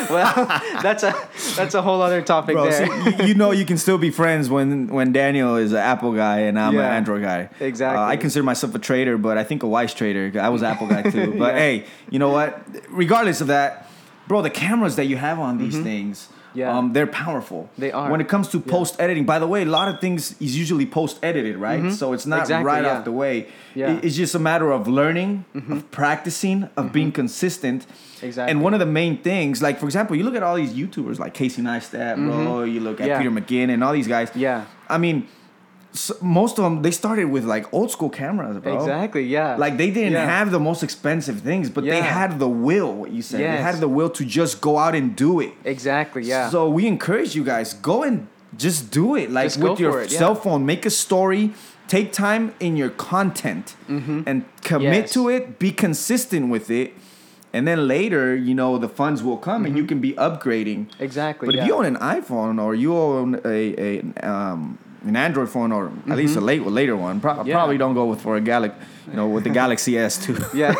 well, 0.09 0.33
that's 0.81 1.03
a 1.03 1.15
that's 1.55 1.75
a 1.75 1.81
whole 1.81 2.01
other 2.01 2.21
topic 2.21 2.55
Bro, 2.55 2.69
there. 2.69 2.87
so 2.87 2.93
you, 3.23 3.27
you 3.29 3.33
know 3.35 3.51
you 3.51 3.65
can 3.65 3.77
still 3.77 3.97
be 3.97 4.11
friends 4.11 4.49
when 4.49 4.87
when 4.87 5.13
Daniel 5.13 5.55
is 5.55 5.71
an 5.71 5.77
Apple 5.77 6.11
guy 6.13 6.39
and 6.39 6.59
I'm 6.59 6.75
an 6.75 6.83
Android 6.83 7.21
guy. 7.23 7.49
Exactly. 7.61 7.99
Uh, 8.01 8.05
I 8.05 8.17
consider 8.17 8.43
myself 8.43 8.75
a 8.75 8.79
traitor, 8.79 9.17
but 9.17 9.37
I 9.37 9.43
think 9.45 9.63
a 9.63 9.67
wise 9.67 9.93
traitor. 9.93 10.31
I 10.39 10.49
was 10.49 10.61
Apple 10.63 10.87
guy 10.87 11.03
too. 11.03 11.31
But 11.37 11.53
Yeah. 11.53 11.59
hey, 11.59 11.85
you 12.09 12.19
know 12.19 12.29
what? 12.29 12.65
Regardless 12.89 13.39
of 13.41 13.47
that, 13.47 13.86
bro, 14.27 14.41
the 14.41 14.49
cameras 14.49 14.95
that 14.97 15.05
you 15.05 15.17
have 15.17 15.39
on 15.39 15.57
these 15.57 15.79
things. 15.79 16.19
Mm-hmm. 16.25 16.33
Yeah. 16.53 16.75
Um, 16.75 16.91
they're 16.93 17.05
powerful. 17.05 17.69
They 17.77 17.91
are. 17.91 18.09
When 18.09 18.19
it 18.19 18.27
comes 18.27 18.47
to 18.49 18.59
post 18.59 18.99
editing, 18.99 19.25
by 19.25 19.37
the 19.37 19.45
way, 19.45 19.61
a 19.61 19.65
lot 19.65 19.89
of 19.89 19.99
things 20.01 20.35
is 20.41 20.57
usually 20.57 20.87
post 20.87 21.19
edited, 21.21 21.55
right? 21.57 21.91
So 21.91 22.13
it's 22.13 22.25
not 22.25 22.35
Mm-hmm. 22.37 22.41
Exactly, 22.43 22.65
right 22.65 22.83
yeah. 22.83 22.97
off 22.97 23.05
the 23.05 23.11
way. 23.11 23.47
Yeah. 23.75 23.89
Mm-hmm. 23.89 24.07
It's 24.07 24.15
just 24.15 24.33
a 24.33 24.39
matter 24.39 24.71
of 24.71 24.87
learning, 24.87 25.45
of 25.69 25.91
practicing, 25.91 26.67
of 26.75 26.91
being 26.91 27.11
consistent. 27.11 27.85
Exactly. 28.23 28.49
And 28.49 28.63
one 28.63 28.73
of 28.73 28.79
the 28.79 28.87
main 28.87 29.21
things, 29.21 29.61
like 29.61 29.77
for 29.79 29.85
example, 29.85 30.15
you 30.15 30.23
look 30.23 30.35
at 30.35 30.41
all 30.41 30.55
these 30.55 30.73
YouTubers 30.73 31.19
like 31.19 31.35
Casey 31.35 31.61
Neistat, 31.61 32.15
bro. 32.15 32.63
You 32.63 32.79
look 32.79 33.01
at 33.01 33.07
Mm-hmm. 33.07 33.09
Yeah. 33.09 33.17
Peter 33.19 33.31
McKinnon 33.67 33.73
and 33.75 33.83
all 33.83 33.93
these 33.93 34.07
guys. 34.07 34.31
Yeah. 34.33 34.65
I 34.89 34.97
mean, 34.97 35.27
s 35.97 36.11
most 36.21 36.53
of 36.59 36.63
them 36.65 36.75
they 36.85 36.91
started 37.03 37.25
with 37.35 37.45
like 37.55 37.65
old 37.77 37.89
school 37.95 38.11
cameras, 38.21 38.55
bro. 38.63 38.73
Exactly. 38.79 39.23
Yeah. 39.37 39.63
Like 39.65 39.73
they 39.81 39.89
didn't 39.97 40.13
Yeah. 40.19 40.37
have 40.37 40.47
the 40.57 40.63
most 40.69 40.81
expensive 40.87 41.37
things, 41.49 41.65
but 41.75 41.83
they 41.93 42.01
had 42.19 42.31
the 42.43 42.51
will. 42.67 42.91
What 43.01 43.09
you 43.17 43.21
said, 43.29 43.39
they 43.39 43.61
had 43.69 43.77
the 43.85 43.91
will 43.97 44.11
to 44.19 44.23
just 44.39 44.53
go 44.67 44.73
out 44.83 44.93
and 44.99 45.07
do 45.27 45.31
it. 45.45 45.51
exactly. 45.75 46.21
Yeah. 46.33 46.49
So 46.55 46.59
we 46.77 46.83
encourage 46.95 47.31
you 47.37 47.43
guys 47.53 47.67
go 47.91 47.97
and 48.07 48.15
just 48.65 48.79
do 48.99 49.05
it. 49.21 49.27
Like 49.37 49.47
Just 49.49 49.59
with 49.65 49.79
your 49.85 49.95
it, 50.03 50.11
yeah. 50.11 50.19
cell 50.21 50.35
phone, 50.43 50.61
make 50.73 50.83
a 50.91 50.93
story. 51.05 51.43
Take 51.97 52.07
time 52.27 52.43
in 52.59 52.71
your 52.81 52.91
content 53.11 53.65
and 54.29 54.37
commit 54.71 55.03
Yes. 55.05 55.13
to 55.15 55.21
it. 55.35 55.41
Be 55.65 55.71
consistent 55.85 56.45
with 56.55 56.67
it, 56.81 56.89
and 57.55 57.61
then 57.69 57.79
later, 57.87 58.23
you 58.47 58.53
know, 58.61 58.71
the 58.85 58.91
funds 59.01 59.19
will 59.27 59.37
come 59.49 59.61
and 59.65 59.73
you 59.79 59.85
can 59.91 59.99
be 60.07 60.11
upgrading. 60.27 60.81
exactly. 61.07 61.45
But 61.47 61.53
yeah. 61.55 61.61
if 61.61 61.67
you 61.67 61.73
own 61.79 61.85
an 61.93 61.99
iPhone 62.17 62.55
or 62.63 62.71
you 62.83 62.91
own 62.93 63.29
a, 63.57 63.59
a 63.87 63.91
um, 64.33 64.61
an 65.09 65.15
Android 65.15 65.49
phone 65.49 65.71
or 65.71 65.91
at 66.09 66.17
least 66.17 66.35
a 66.35 66.41
late 66.41 66.61
later 66.65 66.95
one, 66.95 67.19
pro- 67.19 67.33
Mm-hmm. 67.35 67.47
Yeah. 67.47 67.55
probably 67.55 67.77
don't 67.77 67.93
go 67.93 68.05
with 68.05 68.21
for 68.21 68.35
a 68.37 68.41
Galaxy, 68.41 68.77
you 69.09 69.13
know, 69.15 69.27
with 69.27 69.43
the 69.43 69.49
Galaxy 69.49 69.93
S2. 69.93 70.53
yeah. 70.61 70.73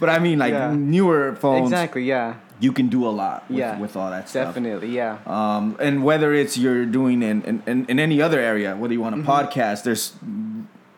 but 0.00 0.08
I 0.08 0.18
mean, 0.18 0.38
like 0.38 0.52
Yeah. 0.52 0.72
newer 0.74 1.34
phones, 1.36 1.70
exactly. 1.70 2.04
Yeah. 2.04 2.34
you 2.60 2.72
can 2.72 2.88
do 2.88 3.06
a 3.06 3.10
lot 3.22 3.42
with, 3.48 3.58
Yeah. 3.58 3.78
with 3.80 3.96
all 3.96 4.10
that 4.10 4.28
stuff. 4.28 4.48
Definitely. 4.54 4.90
Yeah. 4.90 5.18
Um, 5.26 5.76
and 5.80 6.04
whether 6.04 6.32
it's 6.32 6.56
you're 6.56 6.86
doing 6.86 7.22
in, 7.22 7.42
in, 7.42 7.62
in, 7.66 7.86
in 7.86 7.98
any 7.98 8.22
other 8.22 8.38
area, 8.38 8.76
whether 8.76 8.94
you 8.94 9.00
want 9.00 9.14
a 9.14 9.18
Mm-hmm. 9.18 9.30
podcast, 9.30 9.82
there's 9.84 10.12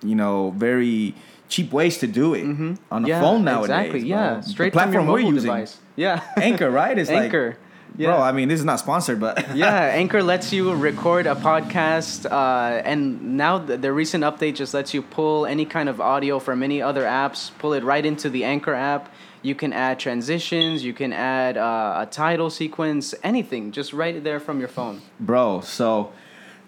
you 0.03 0.15
know 0.15 0.51
very 0.57 1.15
cheap 1.49 1.73
ways 1.73 1.99
to 1.99 2.07
do 2.07 2.35
it 2.35 2.43
on 2.45 2.49
a 2.51 2.55
Mm-hmm. 2.55 3.07
yeah. 3.07 3.21
phone 3.21 3.45
nowadays. 3.45 3.71
Exactly. 3.71 4.01
Yeah. 4.09 4.35
The 4.37 4.43
Straight 4.43 4.73
from 4.73 4.93
your 4.93 5.03
platform 5.03 5.07
we're 5.07 5.19
mobile 5.23 5.35
using, 5.35 5.51
device. 5.53 5.79
Yeah. 5.97 6.21
Anchor, 6.37 6.71
right? 6.71 6.99
It's 6.99 7.11
Anchor. 7.11 7.49
like 7.51 7.59
Yeah. 7.97 8.13
bro. 8.13 8.23
I 8.23 8.33
mean, 8.33 8.49
this 8.49 8.59
is 8.59 8.65
not 8.65 8.81
sponsored, 8.81 9.21
but 9.21 9.55
yeah, 9.57 9.75
Anchor 9.95 10.23
lets 10.23 10.53
you 10.53 10.73
record 10.75 11.27
a 11.27 11.35
podcast, 11.35 12.31
uh, 12.31 12.83
and 12.85 13.37
now 13.37 13.59
the, 13.59 13.77
the 13.77 13.93
recent 13.93 14.25
update 14.25 14.55
just 14.57 14.75
lets 14.75 14.93
you 14.95 15.03
pull 15.03 15.47
any 15.47 15.65
kind 15.65 15.89
of 15.89 16.01
audio 16.01 16.39
from 16.39 16.63
any 16.63 16.83
other 16.83 17.05
apps, 17.05 17.51
pull 17.59 17.73
it 17.73 17.85
right 17.85 18.05
into 18.05 18.29
the 18.29 18.45
Anchor 18.45 18.75
app. 18.75 19.13
You 19.43 19.55
can 19.55 19.73
add 19.73 19.99
transitions, 20.01 20.83
you 20.85 20.95
can 20.95 21.13
add 21.13 21.57
uh, 21.57 22.05
a 22.05 22.07
title 22.07 22.49
sequence, 22.51 23.15
anything, 23.23 23.73
just 23.73 23.93
right 23.93 24.23
there 24.25 24.41
from 24.41 24.59
your 24.59 24.69
phone. 24.69 25.03
bro. 25.21 25.61
So 25.61 26.13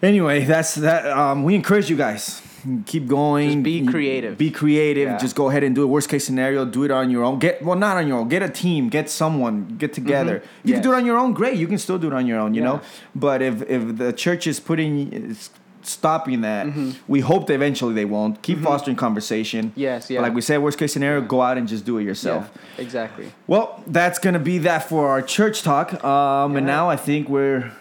anyway, 0.01 0.43
that's 0.45 0.75
that. 0.75 1.05
Um, 1.07 1.43
we 1.43 1.55
encourage 1.55 1.89
you 1.89 1.97
guys 1.97 2.41
keep 2.85 3.07
going. 3.07 3.49
Just 3.51 3.63
be 3.63 3.85
creative. 3.85 4.37
Be 4.37 4.51
creative. 4.51 5.07
Yeah. 5.09 5.17
Just 5.17 5.35
go 5.35 5.49
ahead 5.49 5.63
and 5.63 5.73
do 5.75 5.83
it. 5.83 5.87
Worst 5.87 6.09
case 6.09 6.25
scenario, 6.25 6.65
do 6.65 6.83
it 6.83 6.91
on 6.91 7.09
your 7.09 7.23
own. 7.23 7.39
Get 7.39 7.61
well, 7.61 7.77
not 7.77 7.97
on 7.97 8.07
your 8.07 8.19
own. 8.19 8.27
Get 8.29 8.43
a 8.43 8.49
team. 8.49 8.89
Get 8.89 9.09
someone. 9.09 9.75
Get 9.77 9.93
together. 9.93 10.43
You 10.63 10.73
can 10.73 10.83
do 10.83 10.93
it 10.93 10.95
on 10.95 11.05
your 11.05 11.17
own. 11.17 11.33
Great. 11.33 11.57
You 11.57 11.67
can 11.67 11.77
still 11.77 11.97
do 11.97 12.07
it 12.07 12.13
on 12.13 12.27
your 12.27 12.39
own. 12.39 12.53
You 12.53 12.61
Yeah. 12.61 12.67
know. 12.67 12.81
But 13.15 13.41
if 13.41 13.61
if 13.69 13.97
the 13.97 14.11
church 14.13 14.47
is 14.47 14.59
putting 14.59 15.11
is 15.13 15.49
stopping 15.83 16.41
that, 16.41 16.67
we 17.07 17.21
hope 17.21 17.47
that 17.47 17.53
eventually 17.53 17.93
they 17.93 18.03
won't. 18.05 18.41
Keep 18.41 18.61
fostering 18.61 18.97
conversation. 18.97 19.71
Yes, 19.75 20.09
yeah. 20.09 20.19
But 20.19 20.23
like 20.23 20.33
we 20.35 20.41
said, 20.41 20.57
worst 20.61 20.77
case 20.77 20.91
scenario, 20.91 21.21
go 21.21 21.41
out 21.41 21.57
and 21.57 21.65
just 21.67 21.85
do 21.85 21.97
it 21.97 22.03
yourself. 22.03 22.49
Yeah, 22.53 22.81
exactly. 22.83 23.31
Well, 23.45 23.81
that's 23.87 24.19
gonna 24.19 24.39
be 24.39 24.57
that 24.59 24.89
for 24.89 25.07
our 25.07 25.21
church 25.21 25.61
talk. 25.63 26.03
Um, 26.03 26.57
and 26.57 26.65
now 26.67 26.89
I 26.89 26.97
think 26.97 27.29
we're 27.29 27.71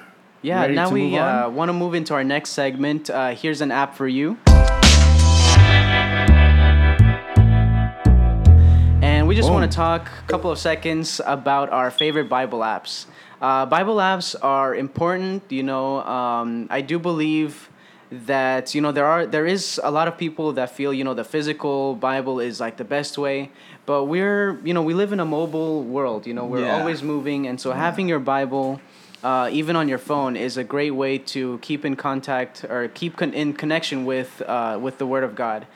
Yeah, 0.46 0.60
Ready 0.60 0.74
now 0.76 0.90
we 0.90 1.18
uh, 1.18 1.48
want 1.50 1.70
to 1.70 1.72
move 1.72 1.94
into 1.94 2.14
our 2.14 2.22
next 2.22 2.50
segment. 2.50 3.10
Uh, 3.10 3.34
here's 3.34 3.60
an 3.62 3.72
app 3.72 3.96
for 3.96 4.06
you. 4.06 4.38
And 9.02 9.26
we 9.26 9.34
just 9.34 9.50
want 9.50 9.68
to 9.68 9.76
talk 9.76 10.06
a 10.06 10.28
couple 10.28 10.52
of 10.52 10.58
seconds 10.60 11.20
about 11.26 11.70
our 11.70 11.90
favorite 11.90 12.28
Bible 12.28 12.60
apps. 12.60 13.06
Uh, 13.42 13.66
Bible 13.66 13.96
apps 13.96 14.36
are 14.40 14.72
important. 14.72 15.42
You 15.50 15.64
know, 15.64 16.02
um, 16.02 16.68
I 16.70 16.80
do 16.80 17.00
believe 17.00 17.68
that 18.12 18.72
you 18.72 18.80
know 18.80 18.92
there 18.92 19.04
are 19.04 19.26
there 19.26 19.46
is 19.46 19.80
a 19.82 19.90
lot 19.90 20.06
of 20.06 20.16
people 20.16 20.52
that 20.52 20.70
feel 20.70 20.94
you 20.94 21.02
know 21.02 21.12
the 21.14 21.24
physical 21.24 21.96
Bible 21.96 22.38
is 22.38 22.60
like 22.60 22.76
the 22.76 22.84
best 22.84 23.18
way, 23.18 23.50
but 23.84 24.04
we're 24.04 24.60
you 24.62 24.72
know 24.72 24.82
we 24.82 24.94
live 24.94 25.12
in 25.12 25.18
a 25.18 25.24
mobile 25.26 25.82
world. 25.82 26.24
You 26.24 26.34
know, 26.34 26.44
we're 26.46 26.66
Yeah. 26.66 26.78
always 26.78 27.02
moving, 27.02 27.48
and 27.48 27.60
so 27.60 27.72
having 27.72 28.06
your 28.06 28.20
Bible. 28.20 28.80
Uh, 29.24 29.48
even 29.50 29.76
on 29.76 29.88
your 29.88 29.98
phone 29.98 30.36
is 30.36 30.56
a 30.56 30.64
great 30.64 30.92
way 30.92 31.18
to 31.18 31.58
keep 31.62 31.84
in 31.84 31.96
contact 31.96 32.64
or 32.64 32.88
keep 32.88 33.16
con- 33.16 33.32
in 33.32 33.52
connection 33.52 34.04
with 34.04 34.42
uh, 34.42 34.78
with 34.80 34.98
the 34.98 35.06
Word 35.06 35.24
of 35.24 35.34
God. 35.34 35.66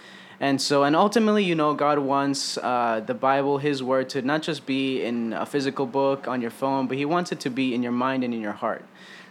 And 0.40 0.60
so, 0.60 0.84
and 0.84 0.96
ultimately, 0.96 1.44
you 1.44 1.54
know, 1.54 1.74
God 1.74 1.98
wants 1.98 2.56
uh, 2.58 3.02
the 3.04 3.12
Bible, 3.12 3.58
His 3.58 3.82
Word, 3.82 4.08
to 4.10 4.22
not 4.22 4.40
just 4.40 4.64
be 4.64 5.02
in 5.02 5.34
a 5.34 5.44
physical 5.44 5.84
book 5.84 6.26
on 6.28 6.40
your 6.40 6.50
phone, 6.50 6.86
but 6.86 6.96
He 6.96 7.04
wants 7.04 7.30
it 7.30 7.40
to 7.40 7.50
be 7.50 7.74
in 7.74 7.82
your 7.82 7.92
mind 7.92 8.24
and 8.24 8.32
in 8.32 8.40
your 8.40 8.52
heart. 8.52 8.84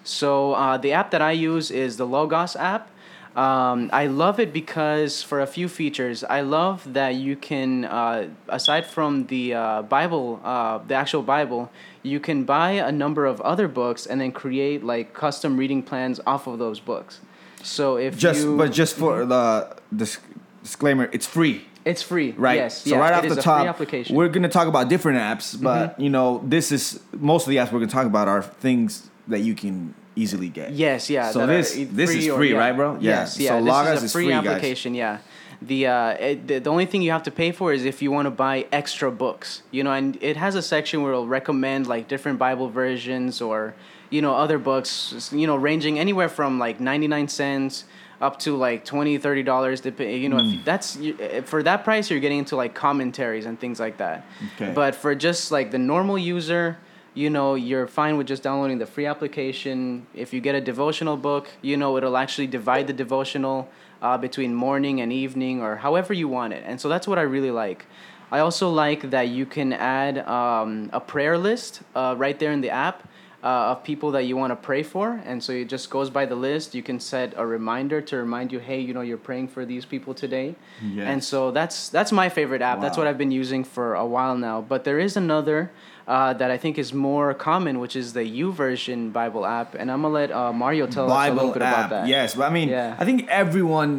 So, 0.04 0.54
uh, 0.54 0.78
the 0.78 0.92
app 0.92 1.10
that 1.12 1.22
I 1.22 1.32
use 1.32 1.72
is 1.72 1.98
the 1.98 2.06
Logos 2.06 2.56
app. 2.56 2.92
Um, 3.36 3.90
I 3.94 4.08
love 4.08 4.40
it 4.40 4.52
because 4.52 5.22
for 5.22 5.40
a 5.40 5.48
few 5.48 5.70
features, 5.70 6.24
I 6.24 6.42
love 6.42 6.94
that 6.94 7.16
you 7.16 7.36
can, 7.36 7.86
uh, 7.86 8.28
aside 8.50 8.86
from 8.86 9.28
the 9.28 9.54
uh, 9.54 9.82
Bible, 9.84 10.42
uh, 10.44 10.80
the 10.80 10.96
actual 10.96 11.22
Bible, 11.22 11.72
you 12.04 12.20
can 12.20 12.44
buy 12.44 12.72
a 12.72 12.92
number 12.92 13.26
of 13.26 13.40
other 13.42 13.68
books 13.68 14.06
and 14.06 14.20
then 14.20 14.32
create 14.32 14.84
like 14.84 15.14
custom 15.14 15.58
reading 15.58 15.84
plans 15.84 16.20
off 16.26 16.48
of 16.48 16.60
those 16.60 16.80
books. 16.80 17.20
So 17.62 17.98
if 17.98 18.18
just 18.18 18.42
you, 18.42 18.58
but 18.58 18.72
just 18.72 18.96
for 18.96 19.26
the 19.26 19.76
dis- 19.96 20.20
disclaimer, 20.64 21.10
it's 21.12 21.26
free. 21.28 21.66
it's 21.86 22.02
free, 22.02 22.32
Right. 22.32 22.58
Yes, 22.58 22.84
So 22.84 22.92
yeah, 22.92 22.98
right 22.98 23.14
off 23.14 23.28
the 23.28 23.42
top. 23.42 23.78
Mm-hmm. 23.78 24.14
we're 24.14 24.30
gonna 24.30 24.50
talk 24.50 24.68
about 24.68 24.90
different 24.90 25.20
apps, 25.20 25.62
but 25.62 26.00
you 26.00 26.10
know, 26.10 26.42
this 26.44 26.72
is 26.72 27.00
most 27.14 27.46
of 27.48 27.52
the 27.52 27.58
apps 27.58 27.72
we're 27.72 27.80
gonna 27.80 27.92
talk 27.92 28.08
about 28.08 28.28
are 28.28 28.42
things 28.42 29.10
that 29.28 29.40
you 29.42 29.54
can 29.56 29.94
easily 30.20 30.50
get. 30.50 30.72
Yes, 30.74 31.10
yeah. 31.10 31.32
So 31.32 31.46
this- 31.48 31.74
this 31.92 32.10
is 32.12 32.28
or- 32.28 32.38
free, 32.38 32.52
yeah. 32.52 32.58
right, 32.58 32.76
bro? 32.76 32.98
Yeah. 33.00 33.12
Yes, 33.22 33.36
So 33.36 33.44
yeah. 33.44 33.54
Logos 33.56 33.86
this 33.86 33.98
is 33.98 34.02
a 34.04 34.06
is 34.06 34.12
free, 34.12 34.24
free, 34.26 34.34
guys. 34.34 34.46
application. 34.48 34.94
Yeah. 34.96 35.18
The, 35.62 35.88
uh, 35.88 36.10
it, 36.30 36.48
the 36.48 36.60
the 36.60 36.70
only 36.70 36.86
thing 36.86 37.02
you 37.02 37.12
have 37.12 37.24
to 37.24 37.32
pay 37.32 37.52
for 37.52 37.74
is 37.74 37.84
if 37.84 38.02
you 38.02 38.12
want 38.12 38.26
to 38.28 38.32
buy 38.32 38.66
extra 38.72 39.12
books, 39.12 39.62
you 39.72 39.84
know, 39.84 39.92
and 39.92 40.18
it 40.22 40.38
has 40.38 40.56
a 40.56 40.62
section 40.62 41.02
where 41.02 41.12
it'll 41.12 41.28
recommend 41.28 41.86
like 41.88 42.08
different 42.08 42.40
Bible 42.40 42.70
versions 42.70 43.42
or 43.42 43.74
you 44.10 44.22
know 44.22 44.34
other 44.36 44.58
books, 44.58 45.30
you 45.34 45.46
know, 45.48 45.58
ranging 45.58 46.00
anywhere 46.00 46.30
from 46.30 46.60
like 46.60 46.80
ninety 46.80 47.08
nine 47.08 47.28
cents 47.28 47.84
up 48.22 48.38
to 48.40 48.56
like 48.58 48.84
20 48.84 49.18
30 49.18 49.44
dollars 49.44 49.82
you 49.86 50.28
know 50.30 50.40
Hmm. 50.40 50.54
if 50.60 50.66
that's 50.66 50.98
you- 50.98 51.16
eh, 51.22 51.40
for 51.42 51.64
that 51.64 51.86
price 51.86 52.10
you're 52.12 52.20
getting 52.20 52.40
into 52.40 52.56
like 52.58 52.74
commentaries 52.74 53.46
and 53.46 53.58
things 53.58 53.80
like 53.80 53.96
that 53.98 54.26
Okay. 54.56 54.74
but 54.76 54.94
for 54.96 55.16
just 55.16 55.52
like 55.54 55.72
the 55.72 55.78
normal 55.94 56.18
user 56.18 56.76
you 57.20 57.30
know 57.30 57.56
you're 57.56 57.88
fine 57.88 58.16
with 58.18 58.28
just 58.34 58.42
downloading 58.48 58.80
the 58.84 58.86
free 58.86 59.06
application. 59.14 60.08
If 60.14 60.34
you 60.34 60.40
get 60.48 60.56
a 60.56 60.64
devotional 60.72 61.18
book 61.18 61.46
you 61.62 61.76
know 61.82 61.98
it'll 61.98 62.18
actually 62.18 62.48
divide 62.48 62.86
the 62.88 62.98
devotional 63.06 63.68
uh, 64.02 64.18
between 64.18 64.52
morning 64.54 65.02
and 65.02 65.12
evening 65.12 65.62
or 65.62 65.76
however 65.88 66.14
you 66.14 66.28
want 66.28 66.54
it. 66.54 66.64
And 66.66 66.80
so 66.82 66.88
that's 66.88 67.08
what 67.08 67.20
i 67.20 67.26
really 67.36 67.52
like. 67.52 67.86
I 68.32 68.40
also 68.40 68.70
like 68.70 69.10
that 69.10 69.28
you 69.30 69.46
can 69.46 69.74
add 69.74 70.20
um, 70.20 70.90
a 70.94 71.00
prayer 71.00 71.38
list 71.38 71.82
uh, 71.96 72.16
right 72.18 72.38
there 72.38 72.52
in 72.52 72.62
the 72.62 72.70
app 72.70 73.08
uh, 73.44 73.72
of 73.72 73.84
people 73.84 74.12
that 74.12 74.24
you 74.24 74.36
want 74.36 74.52
to 74.52 74.56
pray 74.56 74.84
for. 74.84 75.22
And 75.26 75.42
so 75.44 75.52
it 75.54 75.70
just 75.70 75.90
goes 75.90 76.10
by 76.10 76.26
the 76.26 76.36
list. 76.36 76.76
You 76.76 76.84
can 76.84 77.00
set 77.00 77.34
a 77.38 77.46
reminder 77.46 78.02
to 78.02 78.18
remind 78.18 78.52
you 78.52 78.60
hey 78.60 78.80
you 78.80 78.94
know 78.94 79.02
you're 79.02 79.18
praying 79.18 79.48
for 79.50 79.66
these 79.66 79.86
people 79.86 80.14
today. 80.14 80.56
Yes. 80.82 81.08
and 81.08 81.24
so 81.24 81.52
that's 81.52 81.90
that's 81.90 82.12
my 82.12 82.30
favorite 82.30 82.62
app. 82.62 82.82
That's 82.82 82.98
what 82.98 83.08
i've 83.08 83.18
been 83.18 83.32
using 83.32 83.64
for 83.64 83.96
a 83.96 84.06
while 84.06 84.38
now. 84.38 84.62
But 84.62 84.84
there 84.84 85.00
is 85.00 85.18
another 85.18 85.72
uh, 86.10 86.34
that 86.34 86.50
i 86.52 86.58
think 86.58 86.78
is 86.84 86.92
more 87.10 87.28
common 87.50 87.74
which 87.84 87.96
is 88.02 88.08
the 88.20 88.26
YouVersion 88.42 89.14
bible 89.14 89.44
app 89.46 89.70
and 89.80 89.86
i'm 89.92 90.02
gonna 90.02 90.14
let 90.22 90.30
uh, 90.32 90.52
mario 90.52 90.86
tell 90.96 91.06
us 91.12 91.30
a 91.30 91.34
little 91.34 91.54
bit 91.54 91.62
app. 91.62 91.74
about 91.74 91.90
that 91.96 92.08
Yes, 92.08 92.36
but 92.38 92.46
I 92.50 92.54
mean, 92.58 92.70
Yeah. 92.70 92.96
I 93.02 93.06
think 93.08 93.20
everyone 93.44 93.92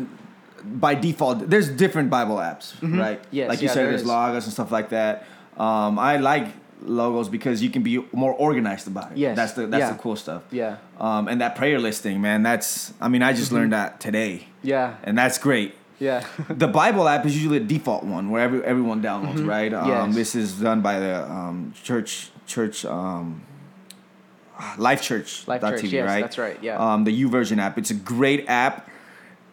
by 0.84 0.94
default 1.06 1.36
there's 1.52 1.68
different 1.84 2.08
Bible 2.10 2.36
apps, 2.50 2.66
right? 2.82 3.18
Mm-hmm. 3.22 3.36
Yes, 3.38 3.48
like 3.48 3.60
you 3.62 3.68
yeah, 3.68 3.74
said, 3.74 3.82
there 3.84 3.90
there's 3.92 4.04
logos 4.04 4.44
and 4.44 4.52
stuff 4.52 4.70
like 4.78 4.88
that. 4.90 5.14
Um, 5.56 5.92
I 5.98 6.12
like 6.18 6.48
logos 6.82 7.28
because 7.36 7.62
you 7.62 7.70
can 7.70 7.82
be 7.82 7.94
more 8.12 8.34
organized 8.34 8.86
about 8.92 9.12
it. 9.12 9.18
Yes, 9.18 9.36
that's 9.36 9.52
the 9.54 9.66
that's 9.72 9.80
yeah. 9.88 9.92
the 9.92 9.98
cool 10.04 10.16
stuff. 10.16 10.42
yeah 10.50 10.76
Um, 10.98 11.28
and 11.28 11.40
that 11.40 11.52
prayer 11.56 11.78
listing, 11.78 12.20
man, 12.20 12.42
that's 12.42 12.92
I 13.00 13.08
mean, 13.08 13.22
I 13.22 13.32
just 13.32 13.52
learned 13.52 13.72
that 13.72 14.00
today, 14.00 14.46
yeah 14.62 14.96
and 15.04 15.16
that's 15.16 15.38
great. 15.38 15.70
Yeah 16.00 16.26
the 16.48 16.66
Bible 16.66 17.06
app 17.08 17.24
is 17.26 17.36
usually 17.36 17.58
a 17.58 17.66
default 17.74 18.02
one 18.04 18.30
where 18.30 18.42
every, 18.42 18.64
everyone 18.64 19.00
downloads, 19.02 19.46
right? 19.46 19.72
Um, 19.72 19.80
Mm-hmm. 19.86 20.08
Yes. 20.08 20.14
This 20.16 20.34
is 20.34 20.54
done 20.60 20.80
by 20.80 20.98
the 20.98 21.30
um, 21.30 21.72
church 21.84 22.30
church 22.46 22.84
um, 22.84 23.42
Life 24.78 25.02
Church. 25.02 25.46
Life 25.48 25.60
Church, 25.62 25.82
TV, 25.82 25.92
yes, 25.92 26.06
right? 26.06 26.20
that's 26.20 26.36
right, 26.38 26.58
yeah. 26.62 26.76
Um, 26.78 27.04
the 27.04 27.12
YouVersion 27.24 27.58
app. 27.58 27.78
It's 27.78 27.90
a 27.90 27.94
great 27.94 28.46
app. 28.48 28.88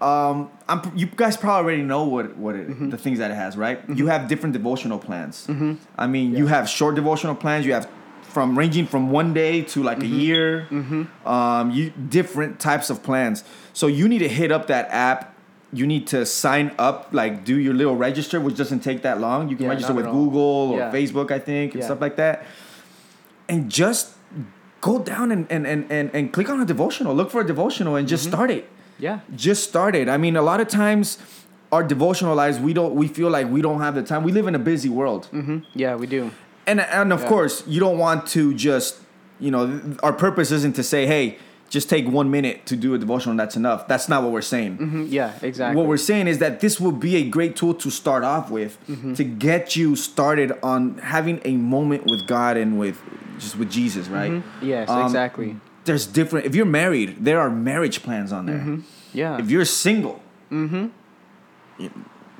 Um, 0.01 0.51
I'm, 0.67 0.91
you 0.95 1.05
guys 1.07 1.37
probably 1.37 1.63
already 1.73 1.81
know 1.83 2.03
what 2.03 2.35
what 2.37 2.55
it, 2.55 2.67
Mm-hmm. 2.69 2.89
the 2.89 2.97
things 2.97 3.19
that 3.19 3.31
it 3.31 3.35
has, 3.35 3.55
right? 3.57 3.79
You 3.89 4.07
have 4.07 4.27
different 4.27 4.53
devotional 4.53 4.99
plans. 4.99 5.47
I 5.97 6.07
mean, 6.07 6.35
you 6.35 6.47
have 6.47 6.67
short 6.69 6.95
devotional 6.95 7.35
plans. 7.35 7.65
You 7.65 7.73
have 7.73 7.89
from 8.21 8.57
ranging 8.57 8.85
from 8.85 9.09
one 9.11 9.33
day 9.33 9.61
to 9.63 9.81
like 9.81 9.99
Mm-hmm. 9.99 10.13
a 10.13 10.23
year. 10.27 10.67
Um, 11.25 11.71
you 11.71 11.89
different 11.91 12.59
types 12.59 12.89
of 12.89 13.01
plans. 13.01 13.43
So 13.73 13.87
you 13.87 14.07
need 14.07 14.19
to 14.19 14.29
hit 14.29 14.51
up 14.51 14.67
that 14.67 14.89
app. 14.91 15.33
You 15.73 15.85
need 15.85 16.07
to 16.07 16.25
sign 16.25 16.71
up, 16.79 17.09
like 17.11 17.43
do 17.43 17.57
your 17.57 17.73
little 17.73 17.95
register, 17.95 18.39
which 18.39 18.55
doesn't 18.55 18.79
take 18.81 19.01
that 19.01 19.19
long. 19.19 19.49
You 19.49 19.55
can 19.57 19.65
Yeah, 19.65 19.71
register 19.71 19.93
with. 19.93 20.05
Google 20.05 20.71
or 20.73 20.77
Yeah. 20.79 20.91
Facebook, 20.91 21.29
I 21.31 21.39
think, 21.39 21.73
and 21.73 21.81
Yeah. 21.81 21.85
stuff 21.87 21.99
like 22.01 22.15
that. 22.15 22.45
And 23.49 23.69
just 23.69 24.13
go 24.81 24.99
down 24.99 25.31
and, 25.31 25.45
and, 25.49 25.65
and, 25.67 25.85
and, 25.91 26.09
and 26.13 26.31
click 26.31 26.49
on 26.49 26.61
a 26.61 26.65
devotional. 26.65 27.13
Look 27.15 27.31
for 27.31 27.41
a 27.41 27.47
devotional 27.47 27.95
and 27.95 28.07
just 28.07 28.23
start 28.25 28.51
it 28.51 28.69
yeah 28.99 29.19
just 29.35 29.61
start 29.69 29.93
it. 29.95 30.09
I 30.09 30.17
mean, 30.17 30.35
a 30.35 30.41
lot 30.41 30.59
of 30.59 30.67
times 30.69 31.19
our 31.71 31.83
devotional 31.83 32.33
lives, 32.33 32.57
we 32.59 32.73
don't, 32.73 32.95
we 32.95 33.07
feel 33.07 33.29
like 33.29 33.47
we 33.47 33.61
don't 33.61 33.79
have 33.79 33.93
the 33.93 34.01
time. 34.01 34.23
We 34.23 34.31
live 34.31 34.47
in 34.47 34.55
a 34.55 34.59
busy 34.59 34.89
world, 34.89 35.27
Mm-hmm. 35.31 35.57
yeah 35.75 35.95
we 35.95 36.07
do 36.07 36.31
and 36.65 36.81
and 36.81 37.13
of 37.13 37.23
course, 37.25 37.63
you 37.67 37.79
don't 37.79 37.97
want 37.99 38.25
to 38.29 38.53
just, 38.55 38.97
you 39.39 39.51
know, 39.51 39.79
our 40.01 40.11
purpose 40.13 40.51
isn't 40.51 40.75
to 40.77 40.83
say, 40.83 41.05
hey, 41.05 41.37
just 41.69 41.89
take 41.89 42.07
one 42.07 42.29
minute 42.31 42.65
to 42.65 42.75
do 42.75 42.93
a 42.93 42.97
devotional. 42.97 43.31
and 43.31 43.39
That's 43.39 43.55
enough. 43.57 43.87
That's 43.87 44.07
not 44.07 44.23
what 44.23 44.31
we're 44.31 44.41
saying. 44.55 44.77
hmm 44.77 45.05
yeah 45.09 45.33
exactly 45.41 45.75
What 45.77 45.87
we're 45.87 45.97
saying 46.11 46.27
is 46.27 46.37
that 46.39 46.59
this 46.61 46.79
will 46.79 46.91
be 47.09 47.15
a 47.17 47.23
great 47.29 47.55
tool 47.55 47.73
to 47.75 47.89
start 47.89 48.23
off 48.23 48.49
with 48.49 48.77
Mm-hmm. 48.89 49.13
to 49.15 49.23
get 49.23 49.75
you 49.75 49.95
started 49.95 50.51
on 50.63 50.97
having 50.99 51.41
a 51.45 51.55
moment 51.57 52.05
with 52.05 52.25
God 52.27 52.57
and 52.57 52.79
with 52.79 52.97
just 53.39 53.57
with 53.57 53.69
Jesus, 53.69 54.07
right? 54.07 54.31
Mhm. 54.31 54.43
yes 54.61 54.89
Um, 54.89 55.03
exactly 55.05 55.55
There's 55.85 56.05
different. 56.05 56.45
If 56.45 56.53
you're 56.55 56.65
married, 56.83 57.09
there 57.23 57.39
are 57.39 57.49
marriage 57.49 58.01
plans 58.03 58.31
on 58.31 58.45
there. 58.45 58.63
yeah 59.13 59.37
If 59.41 59.49
you're 59.51 59.65
single, 59.65 60.21
mm-hmm. 60.51 60.87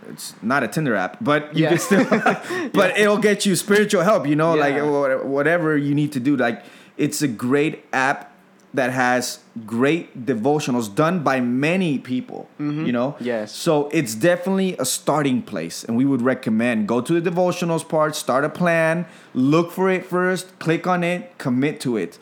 it's 0.09 0.33
not 0.41 0.63
a 0.63 0.67
Tinder 0.67 0.95
app, 0.95 1.17
but 1.21 1.55
you 1.55 1.63
Yeah. 1.63 1.69
can 1.69 1.77
still. 1.79 2.05
but 2.73 2.97
it'll 2.97 3.17
get 3.17 3.45
you 3.45 3.55
spiritual 3.55 4.03
help. 4.03 4.27
You 4.27 4.35
know, 4.35 4.53
like 4.55 4.75
Yeah. 4.75 4.83
wha- 4.83 5.23
whatever 5.23 5.77
you 5.77 5.93
need 5.93 6.11
to 6.13 6.19
do. 6.19 6.35
Like 6.37 6.63
it's 6.97 7.21
a 7.21 7.27
great 7.27 7.85
app 7.93 8.26
that 8.73 8.91
has 8.91 9.39
great 9.65 10.25
devotionals 10.25 10.93
done 10.93 11.23
by 11.23 11.39
many 11.39 11.97
people. 11.97 12.49
Mm-hmm. 12.59 12.85
You 12.85 12.91
know, 12.91 13.15
Yes. 13.19 13.55
So 13.55 13.89
it's 13.89 14.15
definitely 14.15 14.75
a 14.77 14.85
starting 14.85 15.41
place, 15.41 15.83
and 15.83 15.97
we 15.97 16.05
would 16.05 16.21
recommend 16.21 16.87
go 16.87 17.01
to 17.01 17.19
the 17.19 17.29
devotionals 17.29 17.87
part, 17.87 18.15
start 18.15 18.43
a 18.43 18.49
plan, 18.49 19.05
look 19.33 19.71
for 19.71 19.89
it 19.89 20.05
first, 20.05 20.59
click 20.59 20.85
on 20.87 21.03
it, 21.03 21.37
commit 21.37 21.79
to 21.81 21.97
it. 21.97 22.19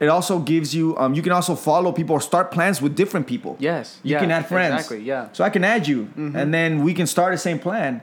It 0.00 0.08
also 0.08 0.40
gives 0.40 0.74
you. 0.74 0.96
Um, 0.98 1.14
you 1.14 1.22
can 1.22 1.30
also 1.32 1.54
follow 1.54 1.92
people 1.92 2.14
or 2.16 2.20
start 2.20 2.50
plans 2.50 2.82
with 2.82 2.96
different 2.96 3.26
people. 3.28 3.56
Yes. 3.60 4.00
You 4.02 4.12
Yeah, 4.12 4.20
can 4.20 4.30
add 4.32 4.46
friends. 4.48 4.74
exactly, 4.74 5.00
yeah. 5.04 5.28
So 5.32 5.44
I 5.44 5.50
can 5.50 5.62
add 5.64 5.86
you, 5.86 6.08
and 6.16 6.52
then 6.52 6.82
we 6.82 6.92
can 6.94 7.06
start 7.06 7.32
the 7.32 7.38
same 7.38 7.58
plan, 7.60 8.00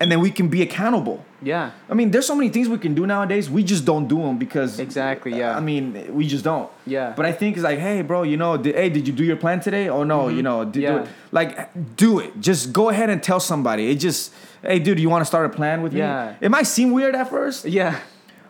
and 0.00 0.10
then 0.12 0.20
we 0.20 0.30
can 0.30 0.48
be 0.48 0.62
accountable. 0.62 1.24
Yeah. 1.40 1.70
I 1.88 1.94
mean, 1.94 2.10
there's 2.10 2.26
so 2.26 2.34
many 2.34 2.48
things 2.50 2.68
we 2.68 2.78
can 2.78 2.94
do 2.94 3.06
nowadays. 3.06 3.48
We 3.48 3.62
just 3.62 3.84
don't 3.84 4.08
do 4.08 4.18
them 4.20 4.36
because 4.38 4.80
Exactly, 4.80 5.38
yeah. 5.38 5.56
I 5.56 5.60
mean, 5.60 6.12
we 6.12 6.26
just 6.26 6.42
don't. 6.42 6.68
Yeah. 6.84 7.12
But 7.16 7.26
I 7.26 7.32
think 7.32 7.56
it's 7.56 7.62
like, 7.62 7.78
hey, 7.78 8.02
bro, 8.02 8.24
you 8.24 8.36
know, 8.36 8.56
did, 8.56 8.74
hey, 8.74 8.88
did 8.90 9.06
you 9.06 9.14
do 9.14 9.22
your 9.24 9.36
plan 9.36 9.60
today? 9.60 9.88
Oh 9.88 10.02
no, 10.02 10.26
you 10.28 10.42
know, 10.42 10.64
did 10.64 10.72
do 10.72 10.80
Mm-hmm. 10.80 10.96
Yeah. 10.96 11.02
it. 11.02 11.08
Like, 11.30 11.96
do 11.96 12.18
it. 12.18 12.40
Just 12.40 12.72
go 12.72 12.88
ahead 12.88 13.08
and 13.10 13.22
tell 13.22 13.38
somebody. 13.38 13.88
It 13.92 13.96
just, 14.00 14.32
hey, 14.62 14.80
dude, 14.80 14.98
you 14.98 15.08
want 15.08 15.20
to 15.22 15.26
start 15.26 15.46
a 15.46 15.50
plan 15.50 15.82
with 15.82 15.92
Yeah. 15.94 16.30
me? 16.30 16.36
It 16.46 16.50
might 16.50 16.66
seem 16.66 16.90
weird 16.90 17.14
at 17.14 17.30
first, 17.30 17.64
Yeah. 17.66 17.94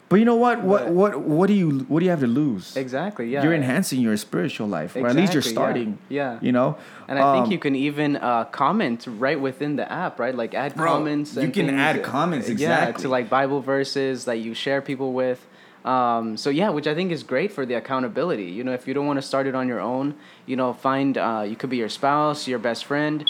But 0.09 0.17
you 0.17 0.25
know 0.25 0.37
what? 0.37 0.63
What 0.63 0.89
what 0.91 1.21
what 1.21 1.47
do 1.49 1.53
you 1.55 1.81
what 1.89 1.99
do 2.01 2.05
you 2.07 2.11
have 2.11 2.21
to 2.21 2.27
lose? 2.27 2.77
Exactly. 2.77 3.29
Yeah. 3.31 3.43
You're 3.43 3.55
enhancing 3.55 4.01
your 4.01 4.17
spiritual 4.17 4.67
life, 4.69 4.97
or 4.97 5.07
at 5.07 5.17
least 5.17 5.35
you're 5.35 5.41
Exactly, 5.41 5.51
yeah. 5.51 5.53
starting. 5.53 5.99
Yeah. 6.09 6.39
You 6.41 6.53
know. 6.53 6.77
And 7.09 7.19
I 7.19 7.33
think 7.35 7.47
Um, 7.47 7.53
you 7.53 7.59
can 7.59 7.75
even 7.75 8.17
uh, 8.17 8.45
comment 8.45 9.07
right 9.07 9.41
within 9.41 9.77
the 9.77 9.91
app, 9.91 10.19
right? 10.19 10.35
Like 10.35 10.55
add 10.55 10.75
Bro, 10.75 10.93
comments. 10.93 11.37
you 11.37 11.51
can 11.51 11.71
add 11.71 12.03
comments, 12.03 12.49
Yeah, 12.49 12.55
exactly. 12.55 13.03
to 13.03 13.09
like 13.09 13.29
Bible 13.29 13.61
verses 13.61 14.25
that 14.25 14.39
you 14.39 14.55
share 14.55 14.81
people 14.83 15.13
with. 15.13 15.47
Um, 15.85 16.37
so 16.37 16.51
yeah, 16.51 16.71
which 16.71 16.87
I 16.87 16.95
think 16.95 17.13
is 17.13 17.23
great 17.23 17.51
for 17.53 17.65
the 17.65 17.75
accountability. 17.75 18.45
You 18.57 18.65
know, 18.65 18.73
if 18.73 18.87
you 18.89 18.95
don't 18.95 19.07
want 19.07 19.19
to 19.19 19.27
start 19.33 19.47
it 19.47 19.55
on 19.55 19.69
your 19.69 19.81
own, 19.81 20.15
you 20.45 20.57
know, 20.57 20.73
find 20.73 21.17
uh, 21.17 21.45
you 21.49 21.57
could 21.57 21.71
be 21.71 21.77
your 21.79 21.89
spouse, 21.89 22.49
your 22.49 22.59
best 22.59 22.85
friend, 22.85 23.25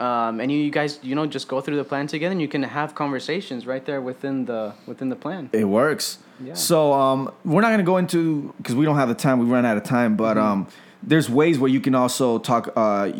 um, 0.00 0.40
and 0.40 0.50
you, 0.52 0.58
you 0.58 0.70
guys, 0.70 0.98
you 1.02 1.14
know, 1.14 1.26
just 1.26 1.48
go 1.48 1.60
through 1.60 1.76
the 1.76 1.84
plan 1.84 2.06
together, 2.06 2.32
and 2.32 2.40
you 2.40 2.48
can 2.48 2.62
have 2.62 2.94
conversations 2.94 3.66
right 3.66 3.84
there 3.84 4.00
within 4.00 4.44
the 4.44 4.74
within 4.86 5.08
the 5.08 5.16
plan. 5.16 5.50
It 5.52 5.64
works. 5.64 6.18
Yeah. 6.42 6.54
So 6.54 6.92
um, 6.92 7.32
we're 7.44 7.62
not 7.62 7.70
gonna 7.70 7.82
go 7.82 7.96
into 7.96 8.54
because 8.58 8.74
we 8.74 8.84
don't 8.84 8.96
have 8.96 9.08
the 9.08 9.14
time. 9.14 9.38
We 9.38 9.46
run 9.46 9.66
out 9.66 9.76
of 9.76 9.84
time. 9.84 10.16
But 10.16 10.36
Mm-hmm. 10.36 10.46
um, 10.46 10.66
there's 11.02 11.28
ways 11.30 11.58
where 11.58 11.70
you 11.70 11.80
can 11.80 11.94
also 11.94 12.38
talk, 12.38 12.70
uh, 12.76 13.12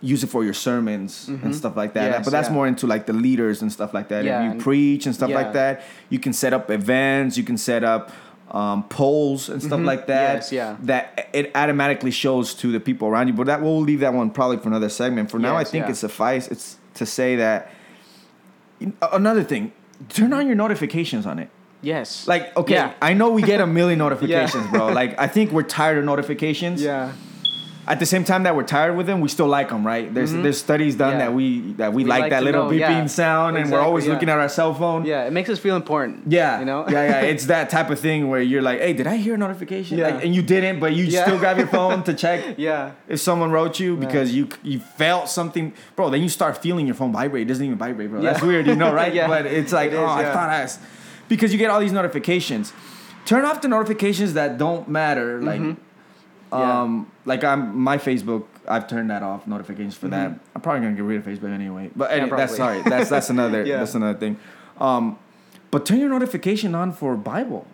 use 0.00 0.24
it 0.24 0.26
for 0.26 0.42
your 0.44 0.54
sermons 0.54 1.28
and 1.28 1.54
stuff 1.54 1.76
like 1.76 1.92
that. 1.94 2.02
Mm-hmm. 2.04 2.12
Yes, 2.18 2.24
but 2.24 2.30
that's 2.32 2.48
yeah. 2.48 2.54
more 2.54 2.66
into 2.66 2.86
like 2.88 3.06
the 3.06 3.12
leaders 3.12 3.62
and 3.62 3.72
stuff 3.72 3.94
like 3.94 4.08
that. 4.08 4.24
Yeah, 4.24 4.48
if 4.48 4.54
you 4.54 4.60
preach 4.60 5.06
and 5.06 5.14
stuff 5.14 5.30
like 5.30 5.52
that, 5.52 5.82
you 6.08 6.18
can 6.18 6.32
set 6.32 6.52
up 6.52 6.70
events. 6.70 7.36
You 7.38 7.44
can 7.44 7.56
set 7.56 7.84
up 7.84 8.10
um, 8.52 8.84
polls 8.84 9.48
and 9.48 9.62
stuff 9.62 9.80
like 9.80 10.06
that. 10.06 10.28
Mm-hmm. 10.28 10.36
Yes, 10.36 10.52
yeah. 10.52 10.76
That 10.82 11.30
it 11.32 11.50
automatically 11.54 12.10
shows 12.10 12.54
to 12.56 12.70
the 12.70 12.80
people 12.80 13.08
around 13.08 13.28
you. 13.28 13.34
But 13.34 13.46
that 13.46 13.62
we'll 13.62 13.80
leave 13.80 14.00
that 14.00 14.14
one 14.14 14.30
probably 14.30 14.58
for 14.58 14.68
another 14.68 14.90
segment. 14.90 15.30
For 15.30 15.38
now, 15.38 15.56
I 15.56 15.64
think 15.64 15.86
yeah. 15.86 15.92
it 15.92 15.96
suffice. 15.96 16.48
It's 16.48 16.76
to 16.94 17.06
say 17.06 17.36
that. 17.36 17.72
Another 19.12 19.44
thing, 19.44 19.72
turn 20.08 20.32
on 20.32 20.46
your 20.46 20.56
notifications 20.56 21.24
on 21.24 21.38
it. 21.38 21.48
Yes. 21.82 22.26
Like, 22.26 22.56
okay, 22.56 22.74
Yeah. 22.74 22.94
I 23.02 23.12
know 23.12 23.30
we 23.30 23.42
get 23.42 23.60
a 23.60 23.66
million 23.66 23.98
notifications, 24.06 24.66
bro. 24.70 24.88
Like, 24.88 25.18
I 25.18 25.26
think 25.26 25.52
we're 25.52 25.62
tired 25.62 25.98
of 25.98 26.04
notifications. 26.04 26.82
yeah. 26.82 27.12
At 27.84 27.98
the 27.98 28.06
same 28.06 28.22
time 28.22 28.44
that 28.44 28.54
we're 28.54 28.62
tired 28.62 28.96
with 28.96 29.06
them, 29.06 29.20
we 29.20 29.28
still 29.28 29.48
like 29.48 29.70
them, 29.70 29.84
right? 29.84 30.12
There's 30.14 30.32
there's 30.32 30.58
studies 30.58 30.94
done 30.94 31.14
Mm-hmm. 31.14 31.18
Yeah. 31.18 31.26
that 31.26 31.34
we 31.34 31.72
that 31.80 31.92
we, 31.92 32.04
We 32.04 32.08
like, 32.08 32.20
like 32.22 32.30
that 32.30 32.44
little 32.44 32.66
know, 32.66 32.70
beeping 32.70 32.78
yeah. 32.78 33.06
sound, 33.06 33.56
and 33.56 33.72
we're 33.72 33.80
always 33.80 34.06
yeah. 34.06 34.12
looking 34.12 34.28
at 34.28 34.38
our 34.38 34.48
cell 34.48 34.72
phone. 34.72 35.04
Yeah. 35.04 35.24
It 35.26 35.32
makes 35.32 35.50
us 35.50 35.58
feel 35.58 35.74
important. 35.74 36.30
Yeah, 36.30 36.60
You 36.60 36.64
know. 36.64 36.86
yeah, 36.88 37.08
yeah. 37.08 37.20
It's 37.32 37.46
that 37.46 37.70
type 37.76 37.90
of 37.90 37.98
thing 37.98 38.28
where 38.30 38.40
you're 38.40 38.62
like, 38.62 38.78
"Hey, 38.78 38.92
did 38.92 39.08
I 39.08 39.16
hear 39.16 39.34
a 39.34 39.38
notification?" 39.38 39.98
Yeah. 39.98 40.10
Like, 40.10 40.24
and 40.24 40.32
you 40.32 40.42
didn't, 40.42 40.78
but 40.78 40.92
you 40.94 41.10
still 41.10 41.38
grab 41.38 41.58
your 41.58 41.66
phone 41.66 42.04
to 42.04 42.14
check 42.24 42.54
yeah. 42.56 42.92
if 43.08 43.18
someone 43.20 43.50
wrote 43.50 43.80
you 43.80 43.96
because 43.96 44.32
you 44.32 44.48
you 44.62 44.78
felt 44.78 45.28
something, 45.28 45.72
bro. 45.96 46.08
Then 46.08 46.22
you 46.22 46.28
start 46.28 46.58
feeling 46.58 46.86
your 46.86 46.94
phone 46.94 47.12
vibrate. 47.12 47.42
It 47.42 47.48
doesn't 47.48 47.66
even 47.66 47.78
vibrate, 47.78 48.10
bro. 48.10 48.22
That's 48.22 48.42
weird, 48.42 48.68
you 48.68 48.76
know, 48.76 48.92
right? 49.00 49.12
Yeah. 49.12 49.26
But 49.26 49.46
it's 49.46 49.72
like, 49.72 49.90
It 49.90 49.94
is, 49.94 49.98
oh, 50.00 50.06
I 50.06 50.24
thought 50.24 50.50
I, 50.50 50.62
was, 50.62 50.78
because 51.28 51.52
you 51.52 51.58
get 51.58 51.68
all 51.70 51.80
these 51.80 51.92
notifications. 51.92 52.72
Turn 53.24 53.44
off 53.44 53.60
the 53.60 53.68
notifications 53.68 54.34
that 54.34 54.56
don't 54.56 54.88
matter, 54.88 55.42
like, 55.42 55.60
Mm-hmm. 55.60 55.80
Yeah. 56.52 56.82
um, 56.82 57.10
like 57.24 57.42
I'm 57.44 57.78
my 57.78 57.98
Facebook. 57.98 58.44
I've 58.68 58.86
turned 58.86 59.10
that 59.10 59.22
off 59.22 59.46
notifications 59.46 59.96
for 59.96 60.08
that. 60.08 60.38
I'm 60.54 60.60
probably 60.60 60.82
gonna 60.82 60.94
get 60.94 61.04
rid 61.04 61.18
of 61.18 61.24
Facebook 61.24 61.52
anyway. 61.52 61.90
But 61.96 62.10
Mm-hmm. 62.10 62.16
Yeah, 62.16 62.22
anyway, 62.22 62.36
that's 62.36 62.56
sorry. 62.56 62.82
That's 62.82 63.10
that's 63.10 63.30
another 63.30 63.64
Yeah. 63.66 63.78
that's 63.78 63.94
another 63.94 64.18
thing. 64.18 64.36
Um, 64.78 65.18
but 65.70 65.86
turn 65.86 65.98
your 65.98 66.10
notification 66.10 66.74
on 66.74 66.92
for 66.92 67.16
Bible. 67.16 67.66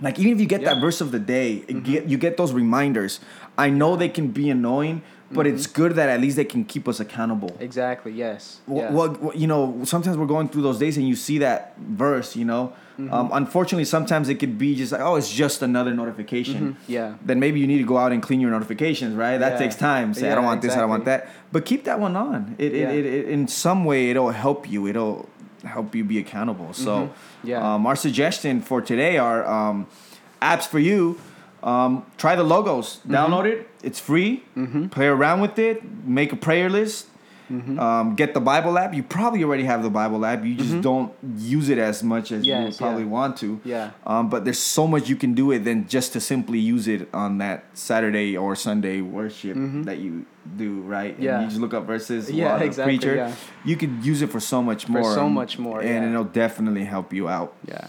Like 0.00 0.18
even 0.18 0.32
if 0.32 0.40
you 0.40 0.46
get 0.46 0.60
Mm-hmm. 0.60 0.68
Mm-hmm. 0.68 0.74
that 0.74 0.80
verse 0.80 1.00
of 1.00 1.10
the 1.12 1.18
day, 1.18 1.64
it 1.68 1.82
get, 1.84 2.06
you 2.06 2.18
get 2.18 2.36
those 2.36 2.52
reminders. 2.52 3.20
I 3.56 3.70
know 3.70 3.96
they 3.96 4.08
can 4.08 4.28
be 4.28 4.50
annoying, 4.50 5.02
but 5.30 5.46
Mm-hmm. 5.46 5.54
it's 5.56 5.66
good 5.66 5.92
that 5.94 6.08
at 6.08 6.20
least 6.20 6.36
they 6.36 6.44
can 6.44 6.64
keep 6.64 6.86
us 6.88 7.00
accountable. 7.00 7.56
Exactly. 7.60 8.12
Yes. 8.12 8.60
What, 8.66 9.20
what 9.22 9.36
you 9.36 9.46
know, 9.46 9.80
sometimes 9.84 10.16
we're 10.16 10.26
going 10.26 10.48
through 10.48 10.62
those 10.62 10.78
days 10.78 10.96
and 10.96 11.08
you 11.08 11.16
see 11.16 11.38
that 11.38 11.76
verse. 11.78 12.36
You 12.36 12.44
know, 12.44 12.72
Mm-hmm. 12.98 13.12
um, 13.12 13.30
unfortunately, 13.32 13.84
sometimes 13.84 14.28
it 14.28 14.36
could 14.36 14.56
be 14.56 14.76
just 14.76 14.92
like, 14.92 15.00
oh, 15.00 15.16
it's 15.16 15.32
just 15.32 15.62
another 15.62 15.92
notification. 15.92 16.76
Yeah. 16.86 17.14
Then 17.24 17.40
maybe 17.40 17.58
you 17.58 17.66
need 17.66 17.78
to 17.78 17.84
go 17.84 17.98
out 17.98 18.12
and 18.12 18.22
clean 18.22 18.40
your 18.40 18.50
notifications, 18.52 19.16
right? 19.16 19.36
That 19.38 19.52
Yeah. 19.54 19.58
takes 19.58 19.74
time. 19.74 20.14
Say, 20.14 20.30
I 20.30 20.34
don't 20.36 20.44
want 20.44 20.62
this, 20.62 20.74
I 20.76 20.80
don't 20.80 20.88
want 20.90 21.04
that. 21.06 21.28
But 21.50 21.64
keep 21.64 21.84
that 21.84 21.98
one 21.98 22.14
on. 22.16 22.54
It, 22.58 22.72
Yeah. 22.72 22.90
it, 22.90 23.04
it, 23.04 23.14
it, 23.14 23.28
in 23.28 23.48
some 23.48 23.84
way, 23.84 24.10
it'll 24.10 24.30
help 24.30 24.70
you. 24.70 24.86
It'll 24.86 25.28
help 25.64 25.94
you 25.94 26.04
be 26.04 26.18
accountable. 26.18 26.72
So, 26.72 26.90
Mm-hmm. 26.94 27.48
Yeah. 27.48 27.74
um, 27.74 27.86
our 27.86 27.96
suggestion 27.96 28.60
for 28.60 28.80
today 28.80 29.18
are 29.18 29.44
um, 29.44 29.86
apps 30.40 30.66
for 30.68 30.78
you. 30.78 31.18
Um, 31.64 32.04
try 32.18 32.36
the 32.36 32.44
logos. 32.44 32.98
Mm-hmm. 32.98 33.14
Download 33.14 33.44
it. 33.46 33.68
It's 33.82 33.98
free. 33.98 34.44
Play 34.90 35.06
around 35.06 35.40
with 35.40 35.58
it. 35.58 35.82
Make 36.06 36.32
a 36.32 36.36
prayer 36.36 36.68
list. 36.70 37.06
Mm-hmm. 37.50 37.78
Um, 37.78 38.14
get 38.14 38.32
the 38.34 38.40
Bible 38.40 38.78
app. 38.78 38.94
You 38.94 39.02
probably 39.02 39.44
already 39.44 39.64
have 39.64 39.82
the 39.82 39.90
Bible 39.90 40.24
app. 40.24 40.44
You 40.44 40.54
just 40.54 40.80
don't 40.80 41.12
use 41.36 41.68
it 41.68 41.78
as 41.78 42.02
much 42.02 42.32
as 42.32 42.46
you 42.46 42.54
would 42.56 42.76
probably 42.76 43.02
yeah. 43.02 43.08
want 43.08 43.36
to. 43.38 43.60
Yeah. 43.64 43.90
Um, 44.06 44.30
but 44.30 44.44
there's 44.44 44.58
so 44.58 44.86
much 44.86 45.08
you 45.08 45.16
can 45.16 45.34
do 45.34 45.50
it 45.50 45.60
than 45.60 45.86
just 45.86 46.12
to 46.14 46.20
simply 46.20 46.58
use 46.58 46.88
it 46.88 47.08
on 47.12 47.38
that 47.38 47.64
Saturday 47.74 48.36
or 48.36 48.56
Sunday 48.56 49.00
worship 49.00 49.56
that 49.84 49.98
you 49.98 50.24
do, 50.56 50.80
right? 50.82 51.14
And 51.14 51.14
Mm-hmm. 51.14 51.22
Yeah. 51.22 51.40
you 51.42 51.48
just 51.48 51.60
look 51.60 51.74
up 51.74 51.86
verses. 51.86 52.30
Yeah, 52.30 52.58
exactly, 52.58 52.98
Preacher. 52.98 53.14
yeah. 53.16 53.34
You 53.64 53.76
could 53.76 54.04
use 54.04 54.22
it 54.22 54.30
for 54.30 54.40
so 54.40 54.62
much 54.62 54.88
more. 54.88 55.04
so 55.14 55.28
much 55.28 55.58
more, 55.58 55.80
and 55.80 56.04
yeah. 56.04 56.10
it'll 56.10 56.24
definitely 56.24 56.84
help 56.84 57.12
you 57.12 57.28
out. 57.28 57.54
Yeah. 57.66 57.88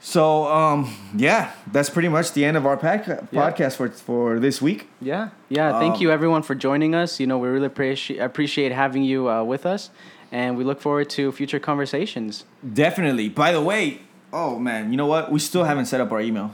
So, 0.00 0.46
um, 0.46 0.94
yeah, 1.16 1.50
that's 1.72 1.90
pretty 1.90 2.08
much 2.08 2.32
the 2.32 2.44
end 2.44 2.56
of 2.56 2.64
our 2.66 2.76
podca- 2.76 3.26
Yeah. 3.32 3.50
podcast 3.50 3.76
for 3.76 3.88
for 3.88 4.38
this 4.38 4.62
week. 4.62 4.88
Yeah. 5.00 5.28
Yeah. 5.48 5.78
Thank 5.80 5.96
Um, 5.96 6.02
you 6.02 6.10
everyone 6.12 6.42
for 6.42 6.54
joining 6.54 6.94
us. 6.94 7.18
You 7.20 7.26
know, 7.26 7.38
we 7.38 7.48
really 7.48 7.66
appreciate 7.66 8.18
appreciate 8.20 8.72
having 8.72 9.02
you 9.02 9.28
uh, 9.28 9.42
with 9.42 9.66
us, 9.66 9.90
and 10.30 10.56
we 10.56 10.62
look 10.64 10.80
forward 10.80 11.10
to 11.10 11.32
future 11.32 11.58
conversations. 11.58 12.44
Definitely. 12.62 13.28
By 13.28 13.50
the 13.52 13.60
way, 13.60 14.00
oh 14.32 14.58
man, 14.58 14.90
you 14.92 14.96
know 14.96 15.06
what? 15.06 15.32
We 15.32 15.40
still 15.40 15.64
haven't 15.64 15.86
set 15.86 16.00
up 16.00 16.12
our 16.12 16.20
email. 16.20 16.52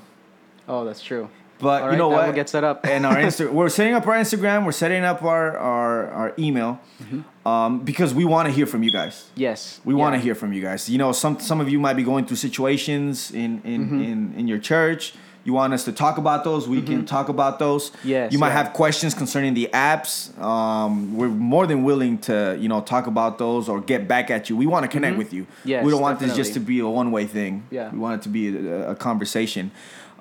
Oh, 0.67 0.85
that's 0.87 1.03
true. 1.03 1.29
But 1.65 1.83
All 1.83 1.87
you 1.89 1.91
right, 1.93 1.99
know 1.99 2.09
what? 2.11 2.27
will 2.29 2.35
get 2.35 2.49
set 2.49 2.63
up. 2.71 2.87
and 2.87 3.05
our 3.07 3.17
Insta- 3.27 3.51
we're 3.51 3.69
setting 3.79 3.95
up 3.95 4.07
our 4.07 4.15
Instagram. 4.25 4.65
We're 4.67 4.73
setting 4.85 5.03
up 5.05 5.23
our 5.23 5.57
our, 5.59 5.95
our 6.21 6.29
email 6.39 6.79
Mm-hmm. 7.03 7.49
um, 7.49 7.73
because 7.91 8.15
we 8.15 8.25
want 8.25 8.47
to 8.49 8.53
hear 8.59 8.67
from 8.67 8.83
you 8.87 8.93
guys. 8.93 9.15
Yes. 9.35 9.81
We 9.85 9.95
want 9.95 10.15
to 10.17 10.21
hear 10.21 10.35
from 10.37 10.53
you 10.53 10.63
guys. 10.63 10.89
You 10.89 10.99
know, 11.03 11.11
some 11.13 11.35
some 11.41 11.61
of 11.61 11.69
you 11.73 11.79
might 11.81 11.97
be 12.03 12.05
going 12.05 12.25
through 12.27 12.37
situations 12.49 13.31
in 13.33 13.61
in, 13.73 13.81
Mm-hmm. 13.85 14.03
in, 14.11 14.35
in 14.39 14.45
your 14.49 14.59
church. 14.73 15.15
You 15.47 15.53
want 15.53 15.75
us 15.75 15.85
to 15.85 15.93
talk 15.93 16.17
about 16.17 16.43
those. 16.43 16.67
We 16.67 16.81
can 16.81 17.05
talk 17.05 17.29
about 17.29 17.59
those. 17.59 17.91
Mm-hmm. 17.91 18.09
Yes, 18.09 18.33
You 18.33 18.39
might 18.39 18.53
yeah. 18.55 18.63
have 18.65 18.73
questions 18.73 19.13
concerning 19.13 19.53
the 19.53 19.69
apps. 19.75 20.15
Um, 20.41 21.15
we're 21.19 21.29
more 21.29 21.67
than 21.67 21.85
willing 21.85 22.17
to 22.29 22.57
you 22.59 22.69
know 22.73 22.81
talk 22.81 23.07
about 23.07 23.37
those 23.37 23.69
or 23.69 23.77
get 23.93 24.09
back 24.09 24.31
at 24.31 24.49
you. 24.49 24.57
We 24.57 24.67
want 24.75 24.83
to 24.87 24.91
connect 24.97 25.17
with 25.19 25.33
you. 25.37 25.43
Mm-hmm. 25.45 25.69
Yes, 25.73 25.85
we 25.85 25.91
don't 25.93 26.01
want 26.09 26.19
this 26.21 26.35
just 26.35 26.55
to 26.55 26.61
be 26.61 26.79
a 26.81 26.89
one 26.89 27.11
way 27.17 27.27
thing. 27.27 27.53
Yeah. 27.71 27.91
We 27.93 27.99
want 27.99 28.15
it 28.21 28.23
to 28.23 28.31
be 28.31 28.43
a, 28.57 28.93
a 28.93 28.95
conversation. 29.09 29.71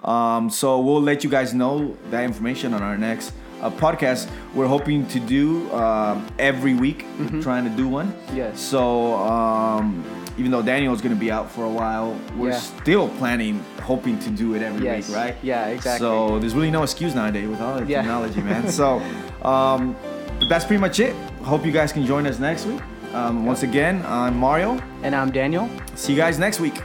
Um, 0.03 0.49
so 0.49 0.79
we'll 0.79 1.01
let 1.01 1.23
you 1.23 1.29
guys 1.29 1.53
know 1.53 1.95
that 2.09 2.23
information 2.23 2.73
on 2.73 2.81
our 2.83 2.97
next 2.97 3.33
uh, 3.61 3.69
podcast. 3.71 4.29
We're 4.53 4.67
hoping 4.67 5.07
to 5.07 5.19
do 5.19 5.71
um, 5.73 6.27
every 6.37 6.73
week. 6.73 7.05
We're 7.19 7.41
trying 7.41 7.63
to 7.63 7.69
do 7.69 7.87
one. 7.87 8.11
Mm-hmm. 8.11 8.35
Yes. 8.37 8.59
So 8.59 9.13
um, 9.15 10.03
even 10.37 10.51
though 10.51 10.61
Daniel's 10.61 11.01
going 11.01 11.13
to 11.15 11.19
be 11.19 11.31
out 11.31 11.49
for 11.49 11.63
a 11.63 11.69
while, 11.69 12.19
we're 12.37 12.49
Yeah. 12.49 12.59
still 12.59 13.07
planning, 13.17 13.63
hoping 13.81 14.19
to 14.19 14.29
do 14.29 14.55
it 14.55 14.61
every 14.61 14.83
Yes. 14.85 15.07
week, 15.07 15.15
right? 15.17 15.35
Yeah, 15.41 15.67
exactly. 15.67 16.05
So 16.05 16.39
there's 16.39 16.55
really 16.55 16.71
no 16.71 16.83
excuse 16.83 17.15
nowadays 17.15 17.47
with 17.47 17.61
all 17.61 17.79
the 17.79 17.85
Yeah. 17.85 18.01
technology, 18.01 18.41
man. 18.41 18.67
So, 18.79 19.01
um, 19.43 19.95
but 20.39 20.49
that's 20.49 20.65
pretty 20.65 20.81
much 20.81 20.99
it. 20.99 21.15
Hope 21.43 21.65
you 21.65 21.71
guys 21.71 21.91
can 21.93 22.05
join 22.05 22.27
us 22.27 22.39
next 22.39 22.65
week. 22.65 22.81
Um, 23.13 23.45
once 23.45 23.61
again, 23.63 24.03
I'm 24.07 24.35
Mario. 24.35 24.81
And 25.03 25.15
I'm 25.15 25.31
Daniel. 25.31 25.69
See 25.95 26.11
you 26.13 26.17
guys 26.17 26.39
next 26.39 26.59
week. 26.59 26.81